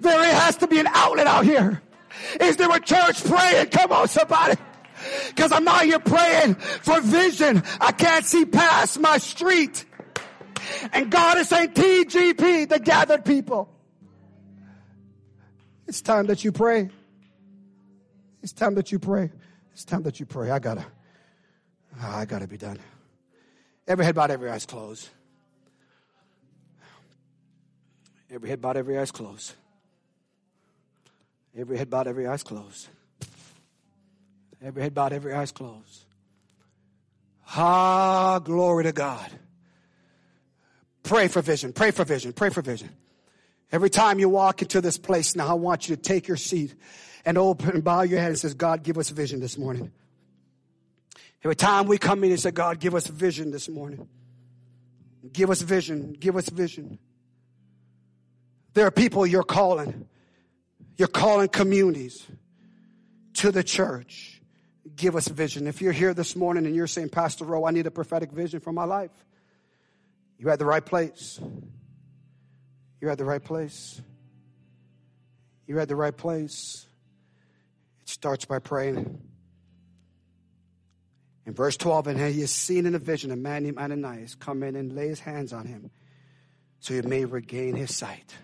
[0.00, 1.82] There has to be an outlet out here.
[2.40, 3.68] Is there a church praying?
[3.68, 4.58] Come on, somebody.
[5.36, 7.62] Cause I'm not here praying for vision.
[7.80, 9.84] I can't see past my street.
[10.92, 13.68] And God is saying, TGP, the gathered people.
[15.86, 16.90] It's time that you pray.
[18.42, 19.30] It's time that you pray.
[19.72, 20.50] It's time that you pray.
[20.50, 20.84] I gotta,
[22.00, 22.78] I gotta be done.
[23.86, 25.08] Every head bowed, every eyes closed.
[28.30, 29.52] Every head bowed, every eyes closed.
[31.56, 32.88] Every head bowed, every eyes closed.
[34.62, 36.04] Every head bowed, every eyes closed.
[37.48, 39.30] Ah, glory to God.
[41.02, 42.90] Pray for vision, pray for vision, pray for vision.
[43.72, 46.74] Every time you walk into this place now, I want you to take your seat
[47.24, 49.90] and open and bow your head and says, God, give us vision this morning.
[51.42, 54.08] Every time we come in and say, God, give us vision this morning.
[55.32, 56.12] Give us vision.
[56.12, 56.98] Give us vision.
[58.74, 60.08] There are people you're calling.
[60.96, 62.24] You're calling communities
[63.34, 64.40] to the church.
[64.94, 65.66] Give us vision.
[65.66, 68.60] If you're here this morning and you're saying, Pastor Rowe, I need a prophetic vision
[68.60, 69.10] for my life.
[70.38, 71.40] You're at the right place.
[73.06, 74.02] You're at the right place.
[75.68, 76.88] You're at the right place.
[78.00, 79.20] It starts by praying.
[81.46, 84.64] In verse 12, and he has seen in a vision a man named Ananias come
[84.64, 85.92] in and lay his hands on him
[86.80, 88.34] so he may regain his sight.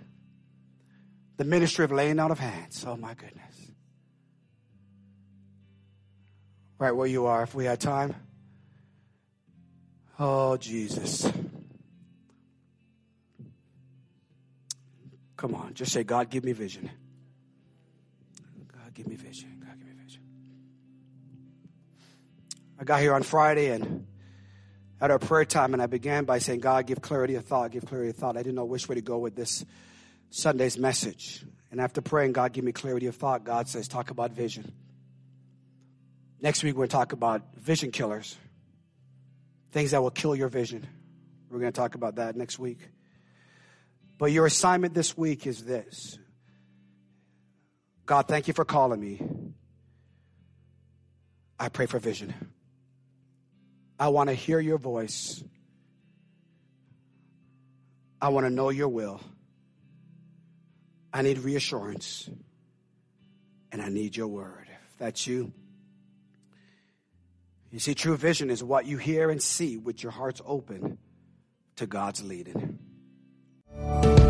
[1.38, 2.84] The ministry of laying out of hands.
[2.86, 3.72] Oh my goodness.
[6.78, 8.14] Right where you are, if we had time.
[10.20, 11.28] Oh, Jesus.
[15.42, 16.88] Come on, just say, God, give me vision.
[18.68, 19.60] God, give me vision.
[19.60, 20.22] God, give me vision.
[22.78, 24.06] I got here on Friday and
[25.00, 27.84] at our prayer time, and I began by saying, God, give clarity of thought, give
[27.84, 28.36] clarity of thought.
[28.36, 29.64] I didn't know which way to go with this
[30.30, 31.44] Sunday's message.
[31.72, 34.70] And after praying, God, give me clarity of thought, God says, talk about vision.
[36.40, 38.38] Next week, we're going to talk about vision killers,
[39.72, 40.86] things that will kill your vision.
[41.50, 42.78] We're going to talk about that next week.
[44.22, 46.16] But your assignment this week is this
[48.06, 49.20] God, thank you for calling me.
[51.58, 52.32] I pray for vision.
[53.98, 55.42] I want to hear your voice.
[58.20, 59.20] I want to know your will.
[61.12, 62.30] I need reassurance.
[63.72, 64.68] And I need your word.
[64.68, 65.52] If that's you,
[67.72, 70.98] you see, true vision is what you hear and see with your hearts open
[71.74, 72.78] to God's leading.
[73.74, 74.21] Thank you